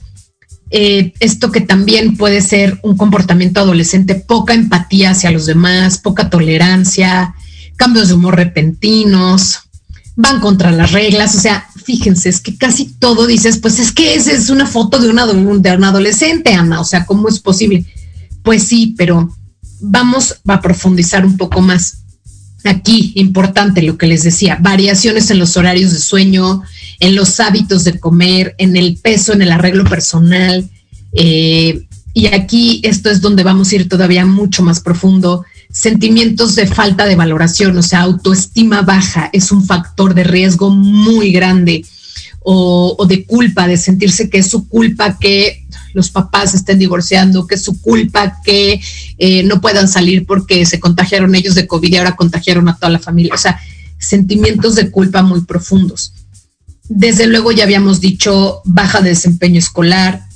[0.70, 6.30] eh, esto que también puede ser un comportamiento adolescente, poca empatía hacia los demás, poca
[6.30, 7.36] tolerancia,
[7.78, 9.59] cambios de humor repentinos,
[10.15, 14.15] van contra las reglas, o sea, fíjense, es que casi todo dices, pues es que
[14.15, 17.86] esa es una foto de una, de un adolescente, Ana, o sea, ¿cómo es posible?
[18.43, 19.32] Pues sí, pero
[19.80, 21.99] vamos a profundizar un poco más.
[22.64, 26.64] Aquí, importante lo que les decía, variaciones en los horarios de sueño,
[26.99, 30.70] en los hábitos de comer, en el peso, en el arreglo personal.
[31.14, 35.45] Eh, y aquí esto es donde vamos a ir todavía mucho más profundo.
[35.70, 41.32] Sentimientos de falta de valoración, o sea, autoestima baja es un factor de riesgo muy
[41.32, 41.86] grande.
[42.49, 47.55] O, de culpa, de sentirse que es su culpa que los papás estén divorciando, que
[47.55, 48.81] es su culpa que
[49.17, 52.89] eh, no puedan salir porque se contagiaron ellos de COVID y ahora contagiaron a toda
[52.89, 53.33] la familia.
[53.33, 53.59] O sea,
[53.99, 56.13] sentimientos de culpa muy profundos.
[56.89, 60.27] Desde luego ya habíamos dicho baja de desempeño escolar,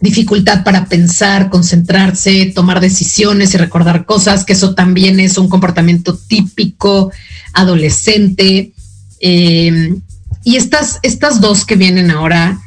[0.00, 6.14] dificultad para pensar, concentrarse, tomar decisiones y recordar cosas, que eso también es un comportamiento
[6.16, 7.12] típico
[7.52, 8.72] adolescente.
[9.20, 10.00] Em,
[10.42, 12.60] y estas, estas dos que vienen ahora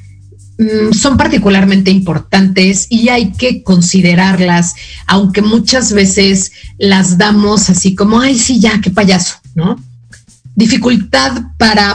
[0.92, 4.74] son particularmente importantes y hay que considerarlas,
[5.06, 9.78] aunque muchas veces las damos así como, ay, sí, ya, qué payaso, ¿no?
[10.58, 11.92] dificultad para,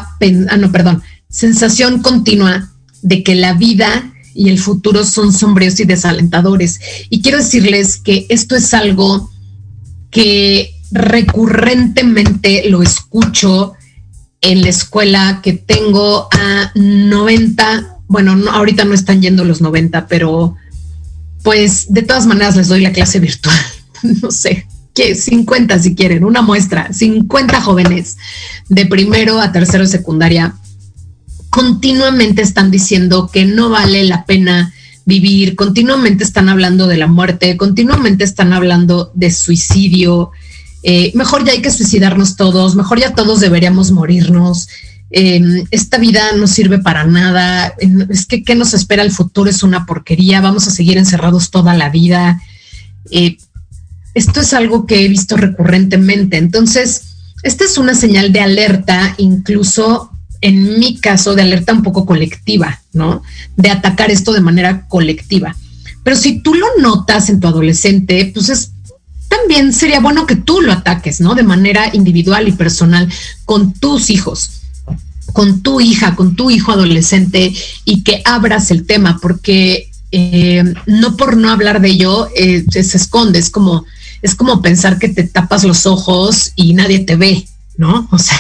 [0.49, 2.71] ah, no, perdón, sensación continua
[3.03, 6.81] de que la vida y el futuro son sombríos y desalentadores.
[7.11, 9.29] Y quiero decirles que esto es algo
[10.11, 13.73] que recurrentemente lo escucho
[14.41, 20.55] en la escuela que tengo a 90, bueno, ahorita no están yendo los 90, pero
[21.43, 23.57] pues de todas maneras les doy la clase virtual,
[24.23, 28.19] no sé, que 50 si quieren, una muestra, 50 jóvenes
[28.69, 30.55] de primero a tercero secundaria
[31.49, 34.73] continuamente están diciendo que no vale la pena
[35.07, 40.31] vivir, continuamente están hablando de la muerte, continuamente están hablando de suicidio.
[40.83, 44.69] Eh, mejor ya hay que suicidarnos todos, mejor ya todos deberíamos morirnos.
[45.15, 47.75] Em, esta vida no sirve para nada.
[48.09, 50.41] Es que qué nos espera el futuro es una porquería.
[50.41, 52.41] Vamos a seguir encerrados toda la vida.
[53.11, 53.37] Eh,
[54.15, 56.39] esto es algo que he visto recurrentemente.
[56.39, 57.03] Entonces,
[57.43, 60.11] esta es una señal de alerta, incluso
[60.41, 63.23] en mi caso, de alerta un poco colectiva, ¿no?
[63.57, 65.55] De atacar esto de manera colectiva.
[66.03, 68.73] Pero si tú lo notas en tu adolescente, pues es
[69.29, 71.35] también sería bueno que tú lo ataques, ¿no?
[71.35, 73.09] De manera individual y personal
[73.45, 74.62] con tus hijos,
[75.33, 77.53] con tu hija, con tu hijo adolescente
[77.85, 82.97] y que abras el tema, porque eh, no por no hablar de ello eh, se
[82.97, 83.85] esconde, es como,
[84.21, 88.09] es como pensar que te tapas los ojos y nadie te ve, ¿no?
[88.11, 88.39] O sea,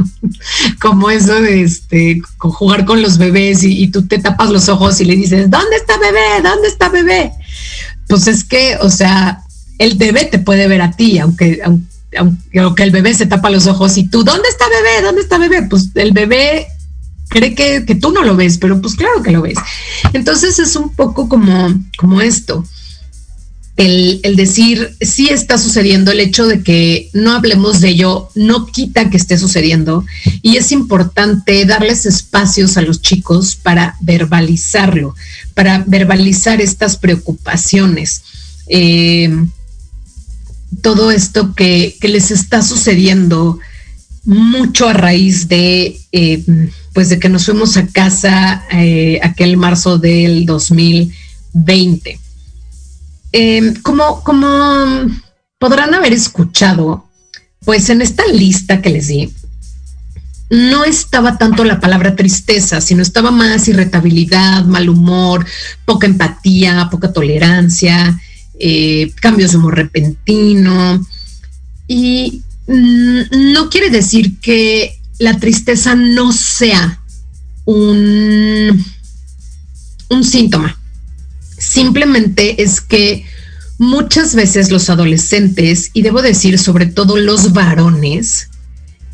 [0.80, 5.00] como eso de este, jugar con los bebés y, y, tú te tapas los ojos
[5.00, 6.42] y le dices, ¿dónde está bebé?
[6.42, 7.32] ¿Dónde está bebé?
[8.08, 9.44] Pues es que, o sea,
[9.78, 13.96] el bebé te puede ver a ti, aunque, aunque, el bebé se tapa los ojos
[13.98, 15.02] y tú, ¿dónde está bebé?
[15.02, 15.62] ¿Dónde está bebé?
[15.68, 16.66] Pues el bebé
[17.28, 19.58] cree que, que tú no lo ves, pero pues claro que lo ves.
[20.12, 22.64] Entonces es un poco como, como esto
[23.78, 29.08] el, decir sí está sucediendo, el hecho de que no hablemos de ello no quita
[29.08, 30.04] que esté sucediendo
[30.42, 35.14] y es importante darles espacios a los chicos para verbalizarlo,
[35.54, 38.22] para verbalizar estas preocupaciones.
[38.66, 39.30] Eh,
[40.82, 43.58] todo esto que, les está sucediendo
[44.24, 46.44] mucho a raíz de, eh,
[46.92, 52.20] pues de que nos fuimos a casa eh, aquel marzo del 2020
[53.32, 54.46] Em, como, como
[55.58, 57.04] podrán haber escuchado,
[57.64, 59.32] pues en esta lista que les di,
[60.50, 65.44] no estaba tanto la palabra tristeza, sino estaba más irritabilidad, mal humor,
[65.84, 68.18] poca empatía, poca tolerancia,
[68.58, 71.06] eh, cambios humor repentino.
[71.86, 77.00] Y mm, no quiere decir que la tristeza no sea
[77.64, 78.84] un,
[80.10, 80.78] un síntoma.
[81.58, 83.26] Simplemente es que
[83.78, 88.48] muchas veces los adolescentes, y debo decir sobre todo los varones,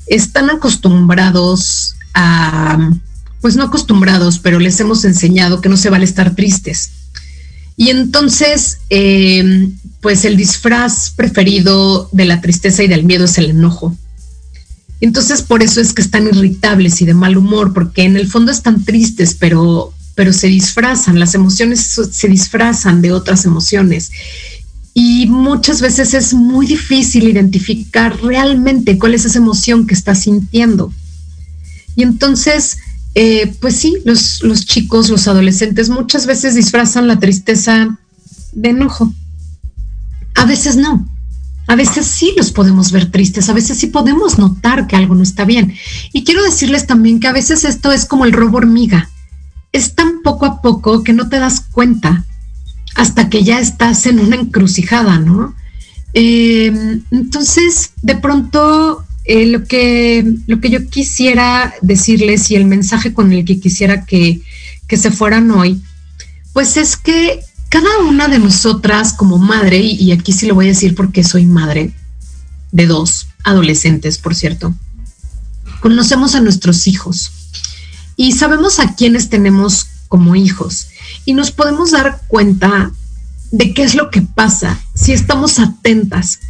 [0.07, 2.91] están acostumbrados a,
[3.41, 6.91] pues no acostumbrados, pero les hemos enseñado que no se vale estar tristes.
[7.77, 13.51] Y entonces, em, pues el disfraz preferido de la tristeza y del miedo es el
[13.51, 13.97] enojo.
[15.01, 18.53] Entonces, por eso es que están irritables y de mal humor, porque en el fondo
[18.53, 24.13] están tristes, pero pero se disfrazan, las emociones se disfrazan de otras emociones.
[24.95, 30.93] Y muchas veces es muy difícil identificar realmente cuál es esa emoción que está sintiendo.
[31.97, 32.79] Y entonces,
[33.15, 37.99] eh, pues sí, los, los chicos, los adolescentes muchas veces disfrazan la tristeza
[38.53, 39.13] de enojo.
[40.35, 41.09] A veces no.
[41.67, 45.23] A veces sí los podemos ver tristes, a veces sí podemos notar que algo no
[45.23, 45.75] está bien.
[46.13, 49.09] Y quiero decirles también que a veces esto es como el robo hormiga
[49.75, 52.25] es tan poco a poco que no te das cuenta
[52.95, 55.53] hasta que ya estás en una encrucijada, ¿no?
[56.13, 63.15] Em, entonces, de pronto, eh, lo, que, lo que yo quisiera decirles y el mensaje
[63.15, 64.43] con el que quisiera que,
[64.91, 65.83] se fueran hoy,
[66.53, 70.69] pues es que cada una de nosotras como madre, y aquí sí lo voy a
[70.69, 71.91] decir porque soy madre
[72.71, 74.73] de dos adolescentes, por cierto,
[75.81, 77.33] conocemos a nuestros hijos
[78.17, 80.91] y sabemos a quiénes tenemos como hijos
[81.25, 82.93] y nos podemos dar cuenta
[83.51, 86.41] de qué es lo que pasa si estamos atentas.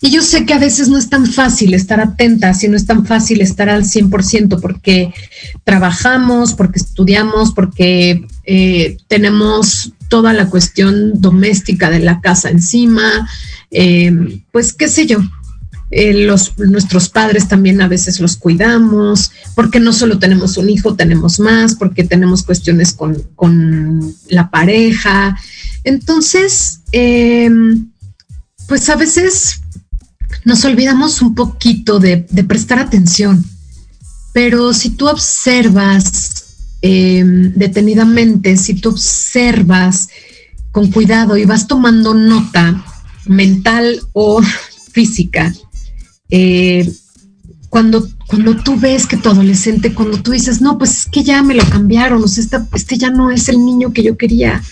[0.00, 2.86] Y yo sé que a veces no es tan fácil estar atentas y no es
[2.86, 5.12] tan fácil estar al 100% porque
[5.64, 13.28] trabajamos, porque estudiamos, porque eh, tenemos toda la cuestión doméstica de la casa encima,
[13.70, 15.18] eh, pues qué sé yo,
[15.90, 20.94] eh, los, nuestros padres también a veces los cuidamos, porque no solo tenemos un hijo,
[20.94, 25.38] tenemos más, porque tenemos cuestiones con, con la pareja.
[25.84, 26.80] Entonces,
[28.68, 29.60] pues a veces
[30.46, 33.44] nos olvidamos un poquito de, prestar atención,
[34.32, 40.08] pero si tú observas em, detenidamente, si tú observas
[40.70, 42.84] con cuidado y vas tomando nota
[43.24, 44.40] mental o
[44.92, 45.52] física
[46.30, 46.88] eh,
[47.68, 51.42] cuando, cuando tú ves que tu adolescente, cuando tú dices, no, pues es que ya
[51.42, 54.62] me lo cambiaron, o sea, este ya no es el niño que yo quería,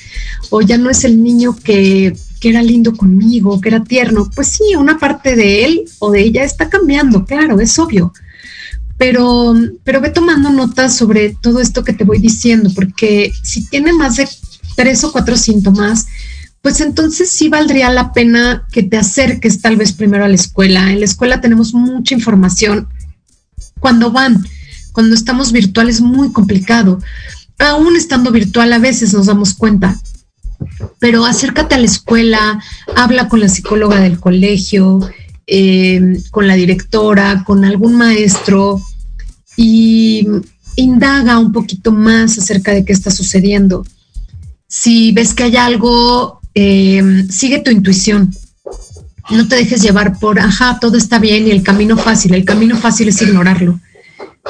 [0.51, 4.49] o ya no es el niño que, que era lindo conmigo, que era tierno, pues
[4.49, 8.13] sí, una parte de él o de ella está cambiando, claro, es obvio.
[8.99, 13.95] Pero, pero ve tomando notas sobre todo esto que te voy diciendo, porque si tiene
[13.95, 14.29] más de
[14.77, 16.05] tres o cuatro síntomas,
[16.61, 20.93] pues entonces sí valdría la pena que te acerques tal vez primero a la escuela.
[20.93, 22.89] En la escuela tenemos mucha información.
[23.81, 24.45] Cuando van,
[24.93, 27.01] cuando estamos virtual es muy complicado.
[27.59, 29.99] Aún estando virtual a veces nos damos cuenta,
[30.99, 32.63] pero acércate a la escuela,
[32.97, 35.01] habla con la psicóloga del colegio,
[35.47, 38.81] eh, con la directora, con algún maestro
[39.57, 40.27] y
[40.77, 43.85] indaga un poquito más acerca de qué está sucediendo.
[44.67, 48.35] Si ves que hay algo, eh, sigue tu intuición.
[49.31, 52.35] No te dejes llevar por, ajá, todo está bien y el camino fácil.
[52.35, 53.81] El camino fácil es ignorarlo.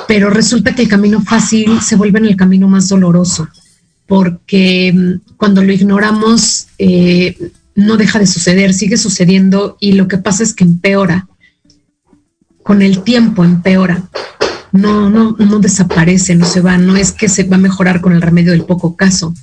[0.09, 3.49] Pero resulta que el camino fácil se vuelve en el camino más doloroso,
[4.07, 7.37] porque mm, cuando lo ignoramos, eh,
[7.75, 11.29] no deja de suceder, sigue sucediendo y lo que pasa es que empeora.
[12.63, 14.09] Con el tiempo empeora
[14.73, 18.13] no, no, no desaparece, no se va, no es que se va a mejorar con
[18.13, 19.35] el remedio del poco caso,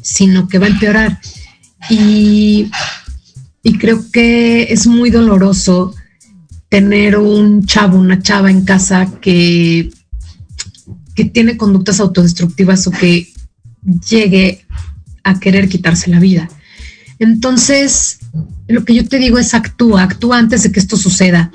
[0.00, 1.20] sino que va a empeorar.
[1.90, 2.70] Y,
[3.62, 5.94] y creo que es muy doloroso
[6.68, 9.90] tener un chavo, una chava en casa que,
[11.14, 13.28] que tiene conductas autodestructivas o que
[14.08, 14.66] llegue
[15.24, 16.48] a querer quitarse la vida.
[17.18, 18.18] Entonces,
[18.68, 21.52] lo que yo te digo es actúa, actúa antes de que esto suceda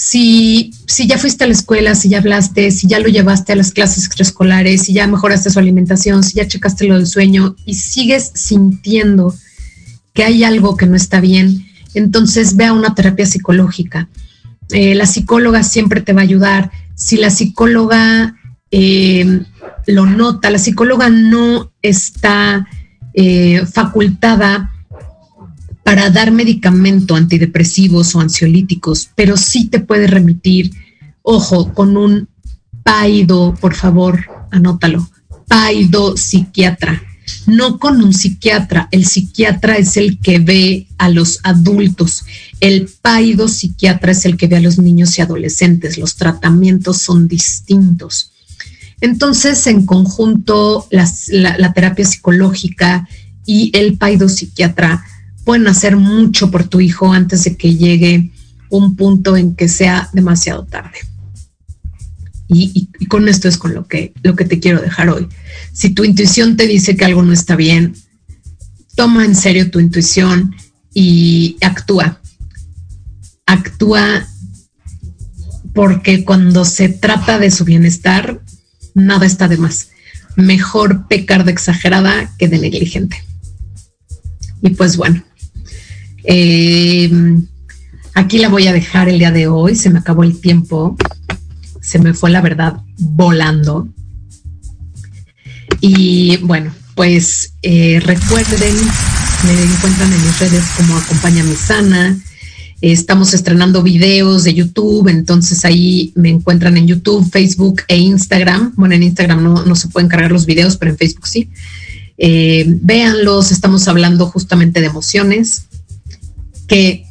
[0.00, 3.56] si, si ya fuiste a la escuela, si ya hablaste, si ya lo llevaste a
[3.56, 7.74] las clases extraescolares, si ya mejoraste su alimentación, si ya checaste lo del sueño y
[7.74, 9.34] sigues sintiendo
[10.14, 14.08] que hay algo que no está bien, entonces ve a una terapia psicológica.
[14.70, 16.70] Eh, la psicóloga siempre te va a ayudar.
[16.94, 18.36] Si la psicóloga
[18.70, 19.42] eh,
[19.90, 22.66] lo nota, la psicóloga no está
[23.14, 24.72] eh, facultada
[25.82, 30.72] para dar medicamento antidepresivos o ansiolíticos, pero sí te puede remitir,
[31.22, 32.28] ojo, con un
[32.82, 34.20] paido, por favor,
[34.50, 35.08] anótalo,
[35.48, 37.02] paido psiquiatra,
[37.46, 38.88] no con un psiquiatra.
[38.90, 42.24] El psiquiatra es el que ve a los adultos.
[42.60, 45.98] El paido psiquiatra es el que ve a los niños y adolescentes.
[45.98, 48.32] Los tratamientos son distintos.
[49.00, 53.08] Entonces, en conjunto, la, terapia psicológica
[53.46, 55.04] y el paido psiquiatra
[55.44, 58.30] pueden hacer mucho por tu hijo antes de que llegue
[58.68, 60.98] un punto en que sea demasiado tarde.
[62.48, 65.28] Y, con esto es con lo que, lo que te quiero dejar hoy.
[65.72, 67.94] Si tu intuición te dice que algo no está bien,
[68.96, 70.54] toma en serio tu intuición
[70.92, 72.20] y actúa.
[73.46, 74.26] Actúa
[75.74, 78.40] porque cuando se trata de su bienestar,
[79.06, 79.90] nada está de más.
[80.36, 83.22] Mejor pecar de exagerada que de negligente.
[84.62, 85.22] Y pues bueno,
[86.24, 87.10] eh,
[88.14, 89.74] aquí la voy a dejar el día de hoy.
[89.74, 90.96] Se me acabó el tiempo.
[91.80, 93.88] Se me fue la verdad volando.
[95.80, 98.74] Y bueno, pues eh, recuerden,
[99.44, 102.18] me encuentran en mis redes como Acompaña mi Sana.
[102.80, 108.72] Estamos estrenando videos de YouTube, entonces ahí me encuentran en YouTube, Facebook e Instagram.
[108.76, 111.50] Bueno, en Instagram no, no se pueden cargar los videos, pero en Facebook sí.
[112.16, 115.66] Eh, véanlos, estamos hablando justamente de emociones,
[116.66, 117.06] que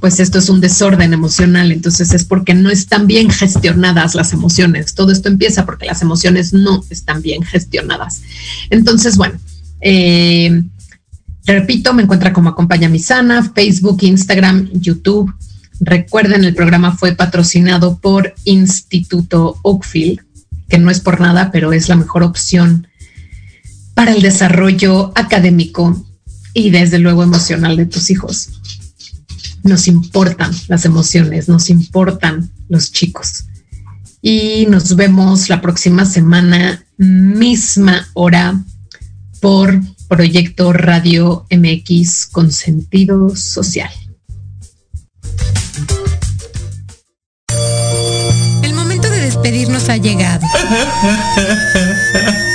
[0.00, 4.94] pues esto es un desorden emocional, entonces es porque no están bien gestionadas las emociones.
[4.94, 8.20] Todo esto empieza porque las emociones no están bien gestionadas.
[8.68, 9.38] Entonces, bueno,
[9.80, 10.62] eh,
[11.46, 15.32] repito, me encuentra como Acompaña mi sana, Facebook, Instagram, YouTube.
[15.80, 20.20] Recuerden, el programa fue patrocinado por Instituto Oakfield,
[20.68, 22.88] que no es por nada, pero es la mejor opción
[23.94, 26.04] para el desarrollo académico
[26.52, 28.50] y desde luego emocional de tus hijos
[29.66, 33.46] nos importan las emociones, nos importan los chicos.
[34.22, 38.62] Y nos vemos la próxima semana, misma hora,
[39.40, 43.90] por Proyecto Radio MX con sentido social.
[48.62, 50.46] El momento de despedirnos ha llegado.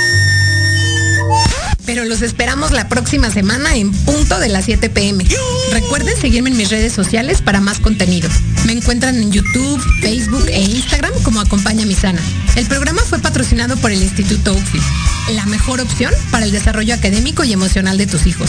[1.94, 5.26] pero los esperamos la próxima semana en punto de las 7 pm.
[5.72, 8.32] Recuerden seguirme en mis redes sociales para más contenidos.
[8.64, 12.22] Me encuentran en YouTube, Facebook e Instagram como Acompaña mi Sana.
[12.56, 14.80] El programa fue patrocinado por el Instituto UFI,
[15.34, 18.48] la mejor opción para el desarrollo académico y emocional de tus hijos.